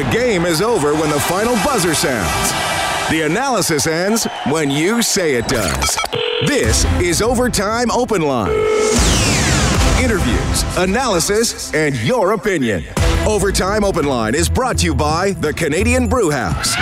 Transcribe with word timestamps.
The 0.00 0.10
game 0.10 0.46
is 0.46 0.62
over 0.62 0.94
when 0.94 1.10
the 1.10 1.20
final 1.20 1.56
buzzer 1.56 1.94
sounds. 1.94 2.52
The 3.10 3.26
analysis 3.26 3.86
ends 3.86 4.26
when 4.46 4.70
you 4.70 5.02
say 5.02 5.34
it 5.34 5.46
does. 5.46 5.98
This 6.46 6.86
is 7.02 7.20
Overtime 7.20 7.90
Open 7.90 8.22
Line. 8.22 8.50
Interviews, 10.02 10.64
analysis, 10.78 11.74
and 11.74 11.94
your 11.96 12.32
opinion. 12.32 12.82
Overtime 13.26 13.84
Open 13.84 14.06
Line 14.06 14.34
is 14.34 14.48
brought 14.48 14.78
to 14.78 14.86
you 14.86 14.94
by 14.94 15.32
the 15.32 15.52
Canadian 15.52 16.08
Brew 16.08 16.30
House. 16.30 16.74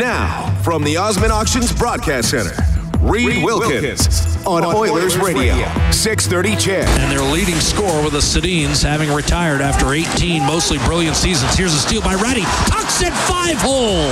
Now, 0.00 0.58
from 0.62 0.82
the 0.82 0.96
Osmond 0.96 1.32
Auctions 1.32 1.70
Broadcast 1.70 2.30
Center, 2.30 2.56
Reed 3.06 3.44
Wilkins 3.44 4.36
on 4.46 4.64
Oilers 4.64 5.16
Radio, 5.16 5.54
630 5.92 6.56
CHED. 6.56 6.88
And 7.00 7.12
their 7.12 7.22
leading 7.22 7.54
scorer 7.54 8.02
with 8.02 8.14
the 8.14 8.18
Sedins 8.18 8.82
having 8.82 9.12
retired 9.12 9.60
after 9.60 9.92
18 9.92 10.44
mostly 10.44 10.78
brilliant 10.78 11.14
seasons. 11.14 11.54
Here's 11.56 11.72
a 11.72 11.78
steal 11.78 12.02
by 12.02 12.14
Rattie. 12.14 12.42
Tucks 12.66 13.02
it 13.02 13.12
five 13.12 13.58
hole. 13.58 14.10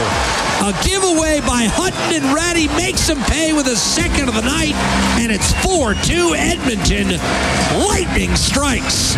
A 0.62 0.72
giveaway 0.84 1.40
by 1.40 1.66
Hutton 1.66 2.22
and 2.22 2.34
Rattie 2.34 2.68
makes 2.68 3.08
him 3.08 3.18
pay 3.24 3.52
with 3.52 3.66
a 3.66 3.76
second 3.76 4.28
of 4.28 4.34
the 4.34 4.42
night. 4.42 4.74
And 5.18 5.32
it's 5.32 5.52
4-2 5.54 6.36
Edmonton. 6.36 7.18
Lightning 7.88 8.36
strikes. 8.36 9.16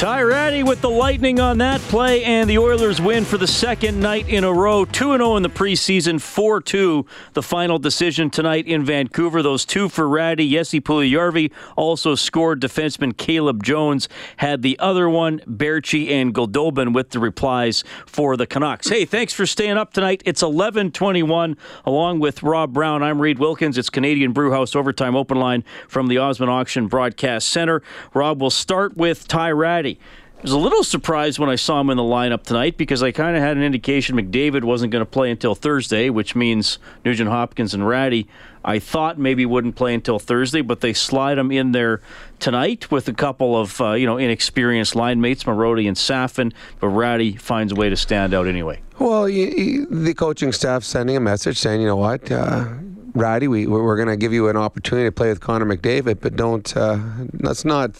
Ty 0.00 0.22
Rattie 0.22 0.62
with 0.62 0.80
the 0.80 0.88
Lightning 0.88 1.40
on 1.40 1.58
that 1.58 1.78
play, 1.82 2.24
and 2.24 2.48
the 2.48 2.56
Oilers 2.56 3.02
win 3.02 3.26
for 3.26 3.36
the 3.36 3.46
second 3.46 4.00
night 4.00 4.26
in 4.30 4.44
a 4.44 4.50
row. 4.50 4.86
2 4.86 5.18
0 5.18 5.36
in 5.36 5.42
the 5.42 5.50
preseason, 5.50 6.18
4 6.18 6.62
2 6.62 7.04
the 7.34 7.42
final 7.42 7.78
decision 7.78 8.30
tonight 8.30 8.66
in 8.66 8.82
Vancouver. 8.82 9.42
Those 9.42 9.66
two 9.66 9.90
for 9.90 10.08
Rattie. 10.08 10.50
Jesse 10.50 10.80
Puljujarvi 10.80 11.52
also 11.76 12.14
scored. 12.14 12.62
Defenseman 12.62 13.14
Caleb 13.14 13.62
Jones 13.62 14.08
had 14.38 14.62
the 14.62 14.78
other 14.78 15.06
one. 15.06 15.40
Baertschi 15.40 16.10
and 16.10 16.34
Goldobin 16.34 16.94
with 16.94 17.10
the 17.10 17.18
replies 17.18 17.84
for 18.06 18.38
the 18.38 18.46
Canucks. 18.46 18.88
Hey, 18.88 19.04
thanks 19.04 19.34
for 19.34 19.44
staying 19.44 19.76
up 19.76 19.92
tonight. 19.92 20.22
It's 20.24 20.40
11 20.40 20.92
21. 20.92 21.58
Along 21.84 22.20
with 22.20 22.42
Rob 22.42 22.72
Brown, 22.72 23.02
I'm 23.02 23.20
Reed 23.20 23.38
Wilkins. 23.38 23.76
It's 23.76 23.90
Canadian 23.90 24.32
Brewhouse 24.32 24.74
Overtime 24.74 25.14
Open 25.14 25.38
Line 25.38 25.62
from 25.88 26.06
the 26.06 26.16
Osmond 26.16 26.50
Auction 26.50 26.86
Broadcast 26.86 27.48
Center. 27.48 27.82
Rob, 28.14 28.40
we'll 28.40 28.48
start 28.48 28.96
with 28.96 29.28
Ty 29.28 29.50
Rattie. 29.90 30.00
I 30.38 30.42
was 30.42 30.52
a 30.52 30.58
little 30.58 30.82
surprised 30.82 31.38
when 31.38 31.50
I 31.50 31.56
saw 31.56 31.80
him 31.80 31.90
in 31.90 31.98
the 31.98 32.02
lineup 32.02 32.44
tonight 32.44 32.78
because 32.78 33.02
I 33.02 33.12
kind 33.12 33.36
of 33.36 33.42
had 33.42 33.58
an 33.58 33.62
indication 33.62 34.16
McDavid 34.16 34.64
wasn't 34.64 34.90
going 34.90 35.04
to 35.04 35.10
play 35.10 35.30
until 35.30 35.54
Thursday, 35.54 36.08
which 36.08 36.34
means 36.34 36.78
Nugent 37.04 37.28
Hopkins 37.28 37.74
and 37.74 37.86
Rattie. 37.86 38.26
I 38.64 38.78
thought 38.78 39.18
maybe 39.18 39.44
wouldn't 39.44 39.76
play 39.76 39.92
until 39.92 40.18
Thursday, 40.18 40.62
but 40.62 40.80
they 40.80 40.94
slide 40.94 41.36
him 41.36 41.50
in 41.50 41.72
there 41.72 42.00
tonight 42.38 42.90
with 42.90 43.06
a 43.06 43.12
couple 43.12 43.54
of 43.54 43.82
uh, 43.82 43.92
you 43.92 44.06
know 44.06 44.16
inexperienced 44.16 44.96
line 44.96 45.20
mates, 45.20 45.44
Marody 45.44 45.86
and 45.86 45.96
Safin. 45.96 46.54
But 46.78 46.88
Rattie 46.88 47.36
finds 47.36 47.72
a 47.72 47.74
way 47.74 47.90
to 47.90 47.96
stand 47.96 48.32
out 48.32 48.46
anyway. 48.46 48.80
Well, 48.98 49.28
you, 49.28 49.46
you, 49.46 49.86
the 49.86 50.14
coaching 50.14 50.52
staff 50.52 50.84
sending 50.84 51.18
a 51.18 51.20
message 51.20 51.58
saying, 51.58 51.82
you 51.82 51.86
know 51.86 51.96
what. 51.96 52.32
Uh, 52.32 52.66
Rattie, 53.12 53.48
we, 53.48 53.66
we're 53.66 53.96
going 53.96 54.08
to 54.08 54.16
give 54.16 54.32
you 54.32 54.48
an 54.48 54.56
opportunity 54.56 55.06
to 55.06 55.12
play 55.12 55.28
with 55.28 55.40
Connor 55.40 55.66
McDavid, 55.66 56.20
but 56.20 56.36
don't 56.36 56.74
uh, 56.76 56.98
let's 57.40 57.64
not 57.64 57.90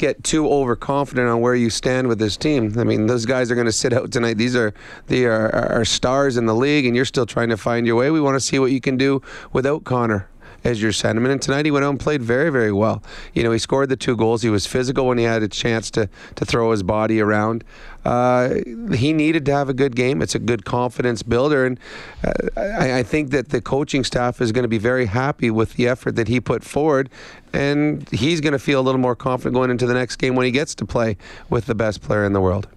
get 0.00 0.24
too 0.24 0.48
overconfident 0.48 1.28
on 1.28 1.40
where 1.42 1.54
you 1.54 1.68
stand 1.68 2.08
with 2.08 2.18
this 2.18 2.38
team. 2.38 2.78
I 2.78 2.84
mean, 2.84 3.06
those 3.06 3.26
guys 3.26 3.50
are 3.50 3.54
going 3.54 3.66
to 3.66 3.72
sit 3.72 3.92
out 3.92 4.10
tonight. 4.10 4.38
These 4.38 4.56
are 4.56 4.72
they 5.08 5.26
are, 5.26 5.54
are 5.54 5.84
stars 5.84 6.38
in 6.38 6.46
the 6.46 6.54
league, 6.54 6.86
and 6.86 6.96
you're 6.96 7.04
still 7.04 7.26
trying 7.26 7.50
to 7.50 7.58
find 7.58 7.86
your 7.86 7.96
way. 7.96 8.10
We 8.10 8.20
want 8.20 8.34
to 8.36 8.40
see 8.40 8.58
what 8.58 8.72
you 8.72 8.80
can 8.80 8.96
do 8.96 9.20
without 9.52 9.84
Connor 9.84 10.29
as 10.64 10.80
your 10.82 10.92
centerman. 10.92 11.30
And 11.30 11.40
tonight 11.40 11.64
he 11.64 11.70
went 11.70 11.84
out 11.84 11.90
and 11.90 12.00
played 12.00 12.22
very, 12.22 12.50
very 12.50 12.72
well. 12.72 13.02
You 13.34 13.42
know, 13.42 13.52
he 13.52 13.58
scored 13.58 13.88
the 13.88 13.96
two 13.96 14.16
goals. 14.16 14.42
He 14.42 14.50
was 14.50 14.66
physical 14.66 15.06
when 15.06 15.18
he 15.18 15.24
had 15.24 15.42
a 15.42 15.48
chance 15.48 15.90
to 15.92 16.08
to 16.36 16.44
throw 16.44 16.70
his 16.70 16.82
body 16.82 17.20
around. 17.20 17.64
Uh, 18.04 18.54
he 18.94 19.12
needed 19.12 19.44
to 19.44 19.52
have 19.52 19.68
a 19.68 19.74
good 19.74 19.94
game. 19.94 20.22
It's 20.22 20.34
a 20.34 20.38
good 20.38 20.64
confidence 20.64 21.22
builder, 21.22 21.66
and 21.66 21.78
uh, 22.24 22.32
I, 22.56 22.98
I, 23.00 23.02
think 23.02 23.30
that 23.32 23.50
the 23.50 23.60
coaching 23.60 24.04
staff 24.04 24.40
is 24.40 24.52
going 24.52 24.62
to 24.62 24.68
be 24.68 24.78
very 24.78 25.04
happy 25.04 25.50
with 25.50 25.74
the 25.74 25.86
effort 25.86 26.16
that 26.16 26.26
he 26.26 26.40
put 26.40 26.64
forward, 26.64 27.10
and 27.52 28.08
he's 28.08 28.40
going 28.40 28.54
to 28.54 28.58
feel 28.58 28.80
a 28.80 28.82
little 28.82 29.00
more 29.00 29.14
confident 29.14 29.54
going 29.54 29.70
into 29.70 29.86
the 29.86 29.92
next 29.92 30.16
game 30.16 30.34
when 30.34 30.46
he 30.46 30.50
gets 30.50 30.74
to 30.76 30.86
play 30.86 31.18
with 31.50 31.66
the 31.66 31.74
best 31.74 32.00
player 32.00 32.24
in 32.24 32.32
the 32.32 32.40
world 32.40 32.68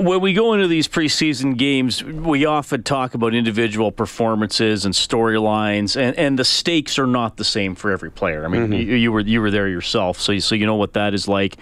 when 0.00 0.20
we 0.20 0.32
go 0.32 0.54
into 0.54 0.66
these 0.66 0.88
preseason 0.88 1.56
games, 1.56 2.02
we 2.02 2.46
often 2.46 2.82
talk 2.82 3.14
about 3.14 3.34
individual 3.34 3.92
performances 3.92 4.84
and 4.84 4.94
storylines, 4.94 5.96
and, 5.96 6.16
and 6.16 6.38
the 6.38 6.44
stakes 6.44 6.98
are 6.98 7.06
not 7.06 7.36
the 7.36 7.44
same 7.44 7.74
for 7.74 7.90
every 7.90 8.10
player. 8.10 8.44
I 8.44 8.48
mean, 8.48 8.62
mm-hmm. 8.64 8.72
you, 8.72 8.94
you, 8.96 9.12
were 9.12 9.20
you 9.20 9.40
were 9.40 9.50
there 9.50 9.68
yourself, 9.68 10.20
so 10.20 10.32
you, 10.32 10.40
so 10.40 10.54
you 10.54 10.66
know 10.66 10.76
what 10.76 10.94
that 10.94 11.14
is 11.14 11.28
like. 11.28 11.56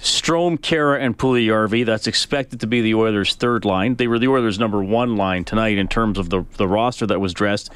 Strome, 0.00 0.58
Khaira, 0.58 0.98
and 0.98 1.16
Puljujarvi. 1.16 1.84
That's 1.84 2.06
expected 2.06 2.60
to 2.60 2.66
be 2.66 2.80
the 2.80 2.94
Oilers' 2.94 3.34
third 3.34 3.66
line. 3.66 3.96
They 3.96 4.08
were 4.08 4.18
the 4.18 4.28
Oilers' 4.28 4.58
number 4.58 4.82
one 4.82 5.16
line 5.16 5.44
tonight 5.44 5.76
in 5.78 5.88
terms 5.88 6.18
of 6.18 6.30
the 6.30 6.44
the 6.56 6.66
roster 6.66 7.06
that 7.06 7.20
was 7.20 7.34
dressed 7.34 7.70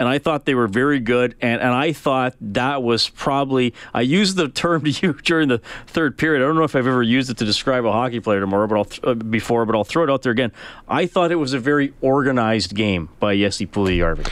and 0.00 0.08
I 0.08 0.18
thought 0.18 0.46
they 0.46 0.54
were 0.54 0.66
very 0.66 0.98
good. 0.98 1.36
And, 1.42 1.60
and 1.60 1.72
I 1.72 1.92
thought 1.92 2.34
that 2.40 2.82
was 2.82 3.10
probably, 3.10 3.74
I 3.92 4.00
used 4.00 4.36
the 4.36 4.48
term 4.48 4.82
to 4.84 4.90
you 4.90 5.12
during 5.12 5.48
the 5.48 5.58
third 5.86 6.16
period. 6.18 6.42
I 6.42 6.46
don't 6.46 6.56
know 6.56 6.64
if 6.64 6.74
I've 6.74 6.86
ever 6.86 7.02
used 7.02 7.30
it 7.30 7.36
to 7.36 7.44
describe 7.44 7.84
a 7.84 7.92
hockey 7.92 8.18
player 8.18 8.40
tomorrow, 8.40 8.66
but 8.66 8.76
I'll 8.76 8.84
th- 8.86 9.04
uh, 9.04 9.14
before, 9.14 9.66
but 9.66 9.76
I'll 9.76 9.84
throw 9.84 10.02
it 10.02 10.10
out 10.10 10.22
there 10.22 10.32
again. 10.32 10.52
I 10.88 11.06
thought 11.06 11.30
it 11.30 11.36
was 11.36 11.52
a 11.52 11.60
very 11.60 11.92
organized 12.00 12.74
game 12.74 13.10
by 13.20 13.36
Jesse 13.36 13.66
Puljujarvi. 13.66 14.26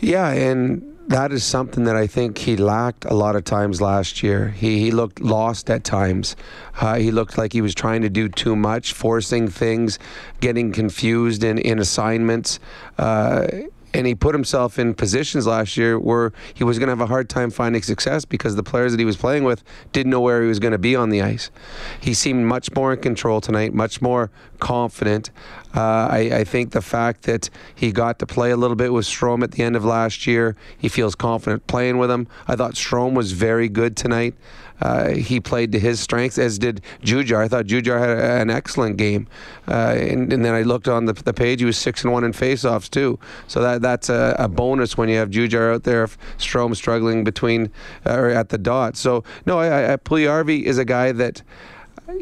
Yeah, 0.00 0.30
and 0.30 0.86
that 1.08 1.32
is 1.32 1.44
something 1.44 1.84
that 1.84 1.96
I 1.96 2.06
think 2.06 2.38
he 2.38 2.56
lacked 2.56 3.04
a 3.04 3.12
lot 3.12 3.36
of 3.36 3.44
times 3.44 3.82
last 3.82 4.22
year. 4.22 4.48
He, 4.48 4.78
he 4.78 4.90
looked 4.90 5.20
lost 5.20 5.68
at 5.68 5.84
times. 5.84 6.34
Uh, 6.80 6.94
he 6.94 7.10
looked 7.10 7.36
like 7.36 7.52
he 7.52 7.60
was 7.60 7.74
trying 7.74 8.00
to 8.02 8.08
do 8.08 8.30
too 8.30 8.56
much, 8.56 8.94
forcing 8.94 9.48
things, 9.48 9.98
getting 10.40 10.72
confused 10.72 11.44
in, 11.44 11.58
in 11.58 11.78
assignments. 11.78 12.58
Uh, 12.96 13.46
and 13.92 14.06
he 14.06 14.14
put 14.14 14.34
himself 14.34 14.78
in 14.78 14.94
positions 14.94 15.46
last 15.46 15.76
year 15.76 15.98
where 15.98 16.32
he 16.54 16.64
was 16.64 16.78
going 16.78 16.86
to 16.86 16.92
have 16.92 17.00
a 17.00 17.06
hard 17.06 17.28
time 17.28 17.50
finding 17.50 17.82
success 17.82 18.24
because 18.24 18.56
the 18.56 18.62
players 18.62 18.92
that 18.92 18.98
he 18.98 19.04
was 19.04 19.16
playing 19.16 19.44
with 19.44 19.62
didn't 19.92 20.10
know 20.10 20.20
where 20.20 20.42
he 20.42 20.48
was 20.48 20.58
going 20.58 20.72
to 20.72 20.78
be 20.78 20.94
on 20.94 21.10
the 21.10 21.22
ice. 21.22 21.50
He 22.00 22.14
seemed 22.14 22.46
much 22.46 22.72
more 22.74 22.92
in 22.92 23.00
control 23.00 23.40
tonight, 23.40 23.74
much 23.74 24.00
more 24.00 24.30
confident. 24.60 25.30
Uh, 25.74 26.08
I, 26.10 26.18
I, 26.32 26.44
think 26.44 26.72
the 26.72 26.82
fact 26.82 27.22
that 27.22 27.48
he 27.74 27.92
got 27.92 28.18
to 28.18 28.26
play 28.26 28.50
a 28.50 28.56
little 28.56 28.74
bit 28.74 28.92
with 28.92 29.06
Strome 29.06 29.44
at 29.44 29.52
the 29.52 29.62
end 29.62 29.76
of 29.76 29.84
last 29.84 30.26
year, 30.26 30.56
he 30.76 30.88
feels 30.88 31.14
confident 31.14 31.66
playing 31.68 31.98
with 31.98 32.10
him. 32.10 32.26
I 32.48 32.56
thought 32.56 32.74
Strome 32.74 33.14
was 33.14 33.32
very 33.32 33.68
good 33.68 33.96
tonight. 33.96 34.34
Uh, 34.80 35.10
he 35.10 35.40
played 35.40 35.72
to 35.72 35.78
his 35.78 36.00
strengths, 36.00 36.38
as 36.38 36.58
did 36.58 36.80
Jujhar. 37.02 37.44
I 37.44 37.48
thought 37.48 37.66
Jujhar 37.66 37.98
had 37.98 38.40
an 38.40 38.50
excellent 38.50 38.96
game, 38.96 39.28
uh, 39.68 39.94
and, 39.98 40.32
and, 40.32 40.44
then 40.44 40.54
I 40.54 40.62
looked 40.62 40.88
on 40.88 41.04
the, 41.04 41.12
the, 41.12 41.34
page; 41.34 41.60
he 41.60 41.66
was 41.66 41.76
six 41.76 42.02
and 42.02 42.12
one 42.12 42.24
in 42.24 42.32
faceoffs 42.32 42.88
too. 42.88 43.18
So 43.46 43.60
that 43.60 43.82
that's 43.82 44.08
a, 44.08 44.34
a 44.38 44.48
bonus 44.48 44.96
when 44.96 45.08
you 45.08 45.16
have 45.16 45.30
Jujhar 45.30 45.74
out 45.74 45.84
there. 45.84 46.04
If 46.04 46.16
Strome 46.38 46.74
struggling 46.74 47.24
between 47.24 47.70
uh, 48.06 48.14
or 48.14 48.30
at 48.30 48.48
the 48.48 48.58
dot. 48.58 48.96
So 48.96 49.24
no, 49.46 49.58
I, 49.58 49.94
I, 49.94 49.98
is 50.50 50.78
a 50.78 50.84
guy 50.84 51.12
that 51.12 51.42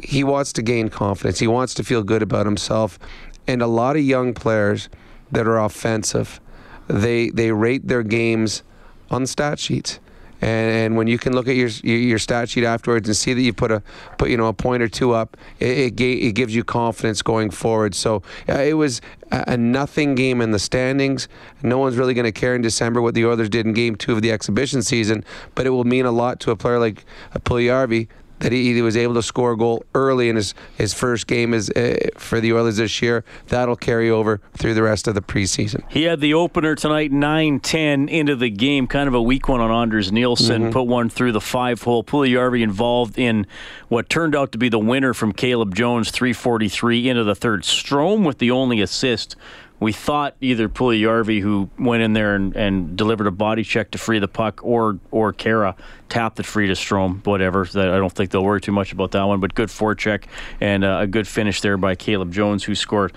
he 0.02 0.24
wants 0.24 0.52
to 0.54 0.62
gain 0.62 0.88
confidence. 0.88 1.38
He 1.38 1.46
wants 1.46 1.74
to 1.74 1.84
feel 1.84 2.02
good 2.02 2.22
about 2.22 2.46
himself, 2.46 2.98
and 3.46 3.62
a 3.62 3.66
lot 3.66 3.96
of 3.96 4.02
young 4.02 4.34
players 4.34 4.88
that 5.30 5.46
are 5.46 5.58
offensive, 5.58 6.40
they 6.88 7.30
they 7.30 7.52
rate 7.52 7.86
their 7.86 8.02
games 8.02 8.62
on 9.10 9.26
stat 9.26 9.58
sheets. 9.58 10.00
And, 10.40 10.70
and, 10.70 10.96
when 10.96 11.06
you 11.06 11.18
can 11.18 11.32
look 11.32 11.48
at 11.48 11.56
your 11.56 11.68
your 11.82 12.18
stat 12.18 12.48
sheet 12.48 12.64
afterwards 12.64 13.08
and 13.08 13.16
see 13.16 13.34
that 13.34 13.40
you 13.40 13.52
put 13.52 13.72
a 13.72 13.82
put 14.18 14.30
you 14.30 14.36
know 14.36 14.46
a 14.46 14.52
point 14.52 14.82
or 14.82 14.88
two 14.88 15.12
up, 15.12 15.36
it 15.58 16.00
it, 16.00 16.00
it 16.00 16.32
gives 16.34 16.54
you 16.54 16.64
confidence 16.64 17.22
going 17.22 17.50
forward. 17.50 17.94
So 17.94 18.22
uh, 18.48 18.60
it 18.60 18.74
was 18.74 19.00
a, 19.30 19.56
nothing 19.56 20.14
game 20.14 20.40
in 20.40 20.50
the 20.50 20.58
standings. 20.58 21.28
No 21.62 21.78
one's 21.78 21.96
really 21.96 22.14
going 22.14 22.24
to 22.24 22.32
care 22.32 22.54
in 22.54 22.62
December 22.62 23.02
what 23.02 23.14
the 23.14 23.26
Oilers 23.26 23.48
did 23.48 23.66
in 23.66 23.72
Game 23.72 23.96
Two 23.96 24.12
of 24.12 24.22
the 24.22 24.30
exhibition 24.30 24.82
season, 24.82 25.24
but 25.54 25.66
it 25.66 25.70
will 25.70 25.84
mean 25.84 26.06
a 26.06 26.12
lot 26.12 26.40
to 26.40 26.50
a 26.50 26.56
player 26.56 26.78
like 26.78 27.04
Puljujarvi 27.34 28.08
that 28.40 28.52
he, 28.52 28.74
he 28.74 28.82
was 28.82 28.96
able 28.96 29.14
to 29.14 29.22
score 29.22 29.52
a 29.52 29.56
goal 29.56 29.84
early 29.94 30.28
in 30.28 30.36
his, 30.36 30.54
his 30.76 30.94
first 30.94 31.26
game 31.26 31.54
is, 31.54 31.70
uh, 31.70 31.96
for 32.16 32.40
the 32.40 32.52
Oilers 32.52 32.76
this 32.76 33.02
year. 33.02 33.24
That'll 33.48 33.76
carry 33.76 34.10
over 34.10 34.40
through 34.54 34.74
the 34.74 34.82
rest 34.82 35.08
of 35.08 35.14
the 35.14 35.22
preseason. 35.22 35.84
He 35.90 36.04
had 36.04 36.20
the 36.20 36.34
opener 36.34 36.74
tonight, 36.74 37.12
9 37.12 37.60
10 37.60 38.08
into 38.08 38.36
the 38.36 38.50
game. 38.50 38.86
Kind 38.86 39.08
of 39.08 39.14
a 39.14 39.22
weak 39.22 39.48
one 39.48 39.60
on 39.60 39.70
Anders 39.70 40.12
Nilsson. 40.12 40.62
Mm-hmm. 40.62 40.72
Put 40.72 40.82
one 40.84 41.08
through 41.08 41.32
the 41.32 41.40
five 41.40 41.82
hole. 41.82 42.04
Puljujarvi 42.04 42.62
involved 42.62 43.18
in 43.18 43.46
what 43.88 44.08
turned 44.08 44.34
out 44.34 44.52
to 44.52 44.58
be 44.58 44.68
the 44.68 44.78
winner 44.78 45.14
from 45.14 45.32
Caleb 45.32 45.74
Jones, 45.74 46.10
343 46.10 47.08
into 47.08 47.24
the 47.24 47.34
third. 47.34 47.62
Strome 47.62 48.24
with 48.24 48.38
the 48.38 48.50
only 48.50 48.80
assist 48.80 49.36
we 49.80 49.92
thought 49.92 50.34
either 50.40 50.68
Puljujarvi, 50.68 51.40
who 51.40 51.70
went 51.78 52.02
in 52.02 52.12
there 52.12 52.34
and, 52.34 52.56
and, 52.56 52.96
delivered 52.96 53.26
a 53.26 53.30
body 53.30 53.62
check 53.62 53.92
to 53.92 53.98
free 53.98 54.18
the 54.18 54.28
puck, 54.28 54.60
or 54.62 54.98
or 55.10 55.32
Khaira 55.32 55.76
tapped 56.08 56.40
it 56.40 56.46
free 56.46 56.66
to 56.66 56.72
Strome, 56.72 57.24
whatever. 57.24 57.66
I 57.74 57.98
don't 57.98 58.12
think 58.12 58.30
they'll 58.30 58.44
worry 58.44 58.60
too 58.60 58.72
much 58.72 58.92
about 58.92 59.12
that 59.12 59.22
one, 59.24 59.40
but 59.40 59.54
good 59.54 59.68
forecheck 59.68 60.24
and 60.60 60.84
uh, 60.84 60.98
a 61.02 61.06
good 61.06 61.28
finish 61.28 61.60
there 61.60 61.76
by 61.76 61.94
Caleb 61.94 62.32
Jones, 62.32 62.64
who 62.64 62.74
scored. 62.74 63.12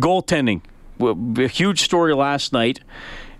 Goaltending, 0.00 0.62
a 1.00 1.48
huge 1.48 1.82
story 1.82 2.14
last 2.14 2.52
night. 2.52 2.80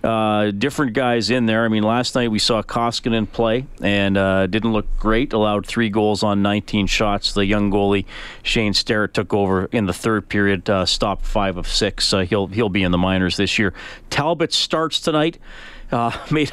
Uh, 0.06 0.52
different 0.52 0.92
guys 0.92 1.30
in 1.30 1.46
there. 1.46 1.64
I 1.64 1.68
mean, 1.68 1.82
last 1.82 2.14
night 2.14 2.30
we 2.30 2.38
saw 2.38 2.62
Koskinen 2.62 3.30
play 3.30 3.66
and 3.82 4.16
uh, 4.16 4.46
didn't 4.46 4.72
look 4.72 4.86
great. 5.00 5.32
Allowed 5.32 5.66
three 5.66 5.88
goals 5.88 6.22
on 6.22 6.42
19 6.42 6.86
shots. 6.86 7.32
The 7.32 7.44
young 7.44 7.72
goalie 7.72 8.04
Shane 8.44 8.72
Starrett 8.72 9.14
took 9.14 9.34
over 9.34 9.64
in 9.72 9.86
the 9.86 9.92
third 9.92 10.28
period, 10.28 10.70
uh, 10.70 10.86
stopped 10.86 11.26
five 11.26 11.56
of 11.56 11.66
six. 11.66 12.12
Uh, 12.12 12.20
he'll 12.20 12.46
he'll 12.46 12.68
be 12.68 12.84
in 12.84 12.92
the 12.92 12.98
minors 12.98 13.36
this 13.36 13.58
year. 13.58 13.74
Talbot 14.08 14.52
starts 14.52 15.00
tonight. 15.00 15.38
Uh, 15.90 16.16
made 16.30 16.52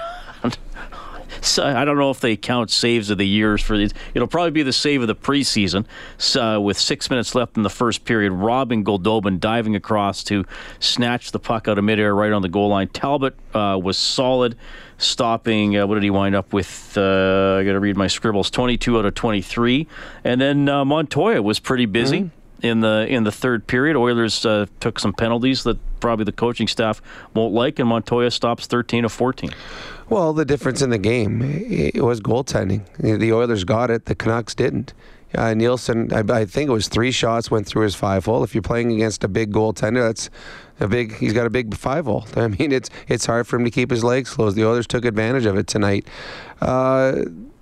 so 1.41 1.63
I 1.63 1.85
don't 1.85 1.97
know 1.97 2.09
if 2.09 2.19
they 2.19 2.35
count 2.35 2.69
saves 2.71 3.09
of 3.09 3.17
the 3.17 3.27
years 3.27 3.61
for 3.61 3.77
these. 3.77 3.93
It'll 4.13 4.27
probably 4.27 4.51
be 4.51 4.63
the 4.63 4.73
save 4.73 5.01
of 5.01 5.07
the 5.07 5.15
preseason. 5.15 5.85
So, 6.17 6.43
uh, 6.43 6.59
with 6.59 6.77
six 6.77 7.09
minutes 7.09 7.35
left 7.35 7.57
in 7.57 7.63
the 7.63 7.69
first 7.69 8.05
period, 8.05 8.31
Robin 8.33 8.83
Goldobin 8.83 9.39
diving 9.39 9.75
across 9.75 10.23
to 10.25 10.45
snatch 10.79 11.31
the 11.31 11.39
puck 11.39 11.67
out 11.67 11.77
of 11.77 11.83
midair 11.83 12.13
right 12.13 12.31
on 12.31 12.41
the 12.41 12.49
goal 12.49 12.69
line. 12.69 12.89
Talbot 12.89 13.35
uh, 13.53 13.79
was 13.81 13.97
solid, 13.97 14.57
stopping. 14.97 15.77
Uh, 15.77 15.87
what 15.87 15.95
did 15.95 16.03
he 16.03 16.09
wind 16.09 16.35
up 16.35 16.53
with? 16.53 16.97
Uh, 16.97 17.57
I 17.59 17.63
got 17.63 17.73
to 17.73 17.79
read 17.79 17.95
my 17.95 18.07
scribbles. 18.07 18.49
Twenty-two 18.49 18.97
out 18.97 19.05
of 19.05 19.15
twenty-three, 19.15 19.87
and 20.23 20.41
then 20.41 20.67
uh, 20.67 20.83
Montoya 20.85 21.41
was 21.41 21.59
pretty 21.59 21.85
busy. 21.85 22.19
Mm-hmm 22.21 22.39
in 22.63 22.79
the 22.79 23.05
in 23.07 23.25
the 23.25 23.31
third 23.31 23.67
period. 23.67 23.95
Oilers 23.95 24.45
uh, 24.45 24.65
took 24.79 24.97
some 24.97 25.13
penalties 25.13 25.63
that 25.63 25.77
probably 25.99 26.25
the 26.25 26.31
coaching 26.31 26.67
staff 26.67 27.01
won't 27.35 27.53
like, 27.53 27.77
and 27.77 27.87
Montoya 27.87 28.31
stops 28.31 28.65
13 28.65 29.05
of 29.05 29.11
14. 29.11 29.51
Well, 30.13 30.33
the 30.33 30.45
difference 30.45 30.83
in 30.83 30.91
the 30.91 30.99
game 30.99 31.41
it 31.41 32.03
was 32.03 32.21
goaltending. 32.21 32.85
The 32.99 33.33
Oilers 33.33 33.63
got 33.63 33.89
it, 33.89 34.05
the 34.05 34.13
Canucks 34.13 34.53
didn't. 34.53 34.93
Uh, 35.35 35.55
Nilsson, 35.55 36.13
I, 36.13 36.41
I, 36.41 36.45
think 36.45 36.69
it 36.69 36.73
was 36.73 36.87
three 36.87 37.11
shots 37.11 37.49
went 37.49 37.65
through 37.65 37.85
his 37.85 37.95
five 37.95 38.25
hole. 38.25 38.43
If 38.43 38.53
you're 38.53 38.61
playing 38.61 38.91
against 38.91 39.23
a 39.23 39.27
big 39.27 39.51
goaltender, 39.51 40.05
that's 40.05 40.29
a 40.79 40.87
big. 40.87 41.15
He's 41.17 41.33
got 41.33 41.47
a 41.47 41.49
big 41.49 41.75
five 41.75 42.05
hole. 42.05 42.27
I 42.35 42.47
mean, 42.49 42.71
it's 42.71 42.91
it's 43.07 43.25
hard 43.25 43.47
for 43.47 43.55
him 43.55 43.65
to 43.65 43.71
keep 43.71 43.89
his 43.89 44.03
legs 44.03 44.29
closed. 44.29 44.55
The 44.55 44.63
Oilers 44.63 44.85
took 44.85 45.05
advantage 45.05 45.47
of 45.47 45.57
it 45.57 45.65
tonight. 45.65 46.07
Uh, 46.61 47.13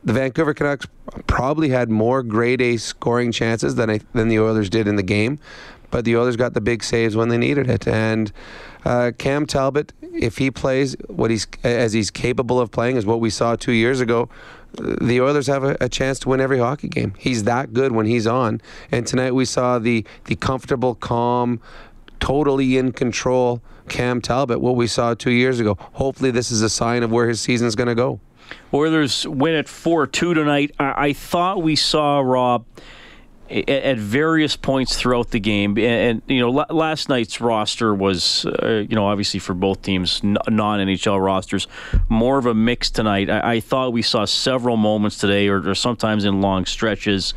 the 0.03 0.11
Vancouver 0.11 0.53
Canucks 0.53 0.85
probably 1.27 1.69
had 1.69 1.89
more 1.89 2.21
grade 2.21 2.61
A 2.61 2.75
scoring 2.75 3.31
chances 3.31 3.75
than 3.75 3.89
I, 3.89 4.01
than 4.11 4.27
the 4.27 4.39
Oilers 4.39 4.69
did 4.69 4.89
in 4.89 4.97
the 4.97 5.03
game, 5.03 5.39
but 5.89 6.03
the 6.03 6.17
Oilers 6.17 6.35
got 6.35 6.53
the 6.53 6.61
big 6.61 6.83
saves 6.83 7.15
when 7.15 7.29
they 7.29 7.37
needed 7.37 7.69
it. 7.69 7.87
And 7.87 8.33
uh, 8.85 9.11
Cam 9.17 9.45
Talbot, 9.45 9.93
if 10.01 10.37
he 10.37 10.51
plays 10.51 10.95
what 11.07 11.31
he's 11.31 11.47
as 11.63 11.93
he's 11.93 12.11
capable 12.11 12.59
of 12.59 12.71
playing, 12.71 12.97
is 12.97 13.05
what 13.05 13.19
we 13.19 13.29
saw 13.29 13.55
two 13.55 13.71
years 13.71 13.99
ago. 13.99 14.29
The 14.73 15.19
Oilers 15.19 15.47
have 15.47 15.63
a, 15.63 15.75
a 15.81 15.89
chance 15.89 16.19
to 16.19 16.29
win 16.29 16.39
every 16.39 16.59
hockey 16.59 16.87
game. 16.87 17.13
He's 17.17 17.43
that 17.43 17.73
good 17.73 17.91
when 17.91 18.05
he's 18.05 18.25
on. 18.25 18.61
And 18.91 19.05
tonight 19.05 19.31
we 19.31 19.45
saw 19.45 19.79
the 19.79 20.05
the 20.25 20.35
comfortable, 20.35 20.95
calm, 20.95 21.59
totally 22.19 22.77
in 22.77 22.91
control 22.91 23.61
Cam 23.89 24.21
Talbot, 24.21 24.61
what 24.61 24.75
we 24.75 24.87
saw 24.87 25.13
two 25.13 25.31
years 25.31 25.59
ago. 25.59 25.77
Hopefully, 25.93 26.31
this 26.31 26.51
is 26.51 26.61
a 26.61 26.69
sign 26.69 27.03
of 27.03 27.11
where 27.11 27.27
his 27.27 27.41
season 27.41 27.67
is 27.67 27.75
going 27.75 27.89
to 27.89 27.95
go. 27.95 28.19
Oilers 28.73 29.27
win 29.27 29.55
at 29.55 29.67
4 29.67 30.07
2 30.07 30.33
tonight. 30.33 30.73
I-, 30.79 31.07
I 31.07 31.13
thought 31.13 31.61
we 31.61 31.75
saw, 31.75 32.19
Rob, 32.19 32.65
at 33.51 33.97
various 33.97 34.55
points 34.55 34.95
throughout 34.95 35.31
the 35.31 35.39
game. 35.39 35.77
And, 35.77 36.21
you 36.27 36.39
know, 36.39 36.49
last 36.51 37.09
night's 37.09 37.41
roster 37.41 37.93
was, 37.93 38.45
uh, 38.45 38.85
you 38.87 38.95
know, 38.95 39.07
obviously 39.07 39.39
for 39.39 39.53
both 39.53 39.81
teams, 39.81 40.23
non 40.23 40.39
NHL 40.47 41.23
rosters, 41.23 41.67
more 42.09 42.37
of 42.37 42.45
a 42.45 42.53
mix 42.53 42.89
tonight. 42.89 43.29
I, 43.29 43.55
I 43.55 43.59
thought 43.59 43.93
we 43.93 44.01
saw 44.01 44.25
several 44.25 44.77
moments 44.77 45.17
today, 45.17 45.47
or, 45.47 45.69
or 45.69 45.75
sometimes 45.75 46.25
in 46.25 46.41
long 46.41 46.65
stretches 46.65 47.33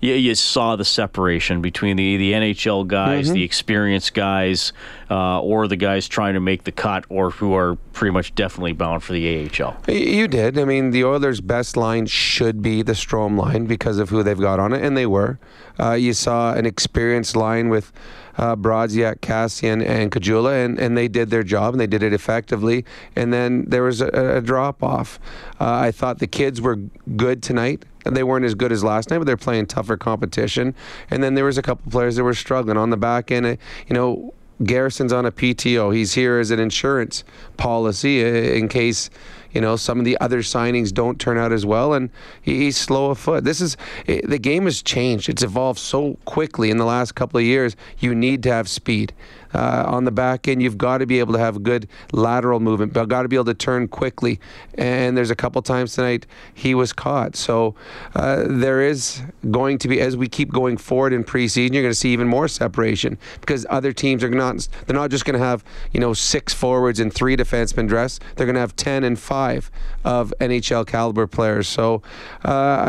you, 0.00 0.14
you 0.14 0.34
saw 0.34 0.76
the 0.76 0.84
separation 0.84 1.60
between 1.60 1.96
the, 1.96 2.16
the 2.16 2.32
NHL 2.32 2.86
guys, 2.86 3.26
mm-hmm. 3.26 3.34
the 3.34 3.44
experienced 3.44 4.14
guys, 4.14 4.72
uh, 5.10 5.40
or 5.40 5.68
the 5.68 5.76
guys 5.76 6.08
trying 6.08 6.34
to 6.34 6.40
make 6.40 6.64
the 6.64 6.72
cut, 6.72 7.04
or 7.08 7.30
who 7.30 7.54
are 7.54 7.76
pretty 7.92 8.12
much 8.12 8.34
definitely 8.34 8.72
bound 8.72 9.02
for 9.02 9.12
the 9.12 9.50
AHL. 9.60 9.76
You 9.88 10.28
did. 10.28 10.58
I 10.58 10.64
mean, 10.64 10.90
the 10.90 11.04
Oilers' 11.04 11.40
best 11.40 11.76
line 11.76 12.06
should 12.06 12.62
be 12.62 12.82
the 12.82 12.92
Strome 12.92 13.38
line 13.38 13.66
because 13.66 13.98
of 13.98 14.08
who 14.08 14.22
they've 14.22 14.38
got 14.38 14.58
on 14.58 14.72
it, 14.72 14.82
and 14.82 14.96
they 14.96 15.06
were. 15.06 15.38
Uh, 15.78 15.92
you 15.92 16.12
saw 16.12 16.54
an 16.54 16.66
experienced 16.66 17.36
line 17.36 17.68
with 17.68 17.92
uh, 18.36 18.56
Brodziak, 18.56 19.20
Kassian, 19.20 19.84
and 19.84 20.10
Caggiula, 20.10 20.64
and, 20.64 20.78
and 20.78 20.96
they 20.96 21.08
did 21.08 21.30
their 21.30 21.42
job 21.42 21.74
and 21.74 21.80
they 21.80 21.86
did 21.86 22.02
it 22.02 22.12
effectively. 22.12 22.84
And 23.14 23.32
then 23.32 23.66
there 23.66 23.82
was 23.82 24.00
a, 24.00 24.08
a 24.36 24.40
drop 24.40 24.82
off. 24.82 25.18
Uh, 25.60 25.74
I 25.74 25.90
thought 25.90 26.18
the 26.18 26.26
kids 26.26 26.60
were 26.60 26.76
good 27.16 27.42
tonight. 27.42 27.84
They 28.04 28.22
weren't 28.22 28.44
as 28.44 28.54
good 28.54 28.72
as 28.72 28.82
last 28.82 29.10
night, 29.10 29.18
but 29.18 29.26
they're 29.26 29.36
playing 29.36 29.66
tougher 29.66 29.96
competition. 29.96 30.74
And 31.10 31.22
then 31.22 31.34
there 31.34 31.44
was 31.44 31.58
a 31.58 31.62
couple 31.62 31.90
players 31.90 32.16
that 32.16 32.24
were 32.24 32.34
struggling 32.34 32.76
on 32.76 32.90
the 32.90 32.96
back 32.96 33.30
end. 33.30 33.58
You 33.88 33.94
know, 33.94 34.34
Garrison's 34.62 35.12
on 35.12 35.24
a 35.24 35.32
PTO. 35.32 35.94
He's 35.94 36.14
here 36.14 36.38
as 36.38 36.50
an 36.50 36.60
insurance 36.60 37.24
policy 37.56 38.22
uh, 38.22 38.28
in 38.28 38.68
case 38.68 39.08
you 39.52 39.60
know 39.60 39.74
some 39.76 39.98
of 39.98 40.04
the 40.04 40.18
other 40.20 40.40
signings 40.40 40.92
don't 40.92 41.18
turn 41.18 41.38
out 41.38 41.50
as 41.50 41.64
well, 41.64 41.94
and 41.94 42.10
he's 42.42 42.76
slow 42.76 43.10
of 43.10 43.18
foot. 43.18 43.44
This 43.44 43.60
is 43.60 43.76
the 44.06 44.38
game 44.38 44.64
has 44.64 44.82
changed. 44.82 45.28
It's 45.28 45.42
evolved 45.42 45.78
so 45.78 46.18
quickly 46.26 46.70
in 46.70 46.76
the 46.76 46.84
last 46.84 47.14
couple 47.14 47.38
of 47.38 47.44
years. 47.44 47.74
You 47.98 48.14
need 48.14 48.42
to 48.42 48.52
have 48.52 48.68
speed 48.68 49.14
uh, 49.54 49.84
on 49.86 50.04
the 50.04 50.10
back 50.10 50.48
end. 50.48 50.62
You've 50.62 50.78
got 50.78 50.98
to 50.98 51.06
be 51.06 51.18
able 51.18 51.32
to 51.34 51.38
have 51.38 51.62
good 51.62 51.88
lateral 52.12 52.60
movement. 52.60 52.94
You've 52.94 53.08
got 53.08 53.22
to 53.22 53.28
be 53.28 53.36
able 53.36 53.46
to 53.46 53.54
turn 53.54 53.88
quickly. 53.88 54.40
And 54.74 55.16
there's 55.16 55.30
a 55.30 55.36
couple 55.36 55.60
times 55.62 55.94
tonight 55.94 56.26
he 56.54 56.74
was 56.74 56.92
caught. 56.92 57.36
So 57.36 57.74
uh, 58.14 58.44
there 58.46 58.82
is 58.82 59.22
going 59.50 59.78
to 59.78 59.88
be, 59.88 60.00
as 60.00 60.16
we 60.16 60.28
keep 60.28 60.50
going 60.50 60.76
forward 60.76 61.12
in 61.12 61.24
preseason, 61.24 61.72
you're 61.72 61.82
going 61.82 61.92
to 61.92 61.94
see 61.94 62.12
even 62.12 62.28
more 62.28 62.48
separation 62.48 63.18
because 63.40 63.66
other 63.70 63.92
teams 63.92 64.22
are 64.24 64.30
not, 64.30 64.68
they're 64.86 64.96
not 64.96 65.10
just 65.10 65.24
going 65.24 65.38
to 65.38 65.44
have, 65.44 65.64
you 65.92 66.00
know, 66.00 66.12
six 66.12 66.54
forwards 66.54 67.00
and 67.00 67.12
three 67.12 67.36
defensemen 67.36 67.88
dressed. 67.88 68.22
They're 68.36 68.46
going 68.46 68.54
to 68.54 68.60
have 68.60 68.76
10 68.76 69.04
and 69.04 69.18
five 69.18 69.70
of 70.04 70.32
NHL 70.40 70.86
caliber 70.86 71.26
players. 71.26 71.68
So 71.68 72.02
uh, 72.44 72.48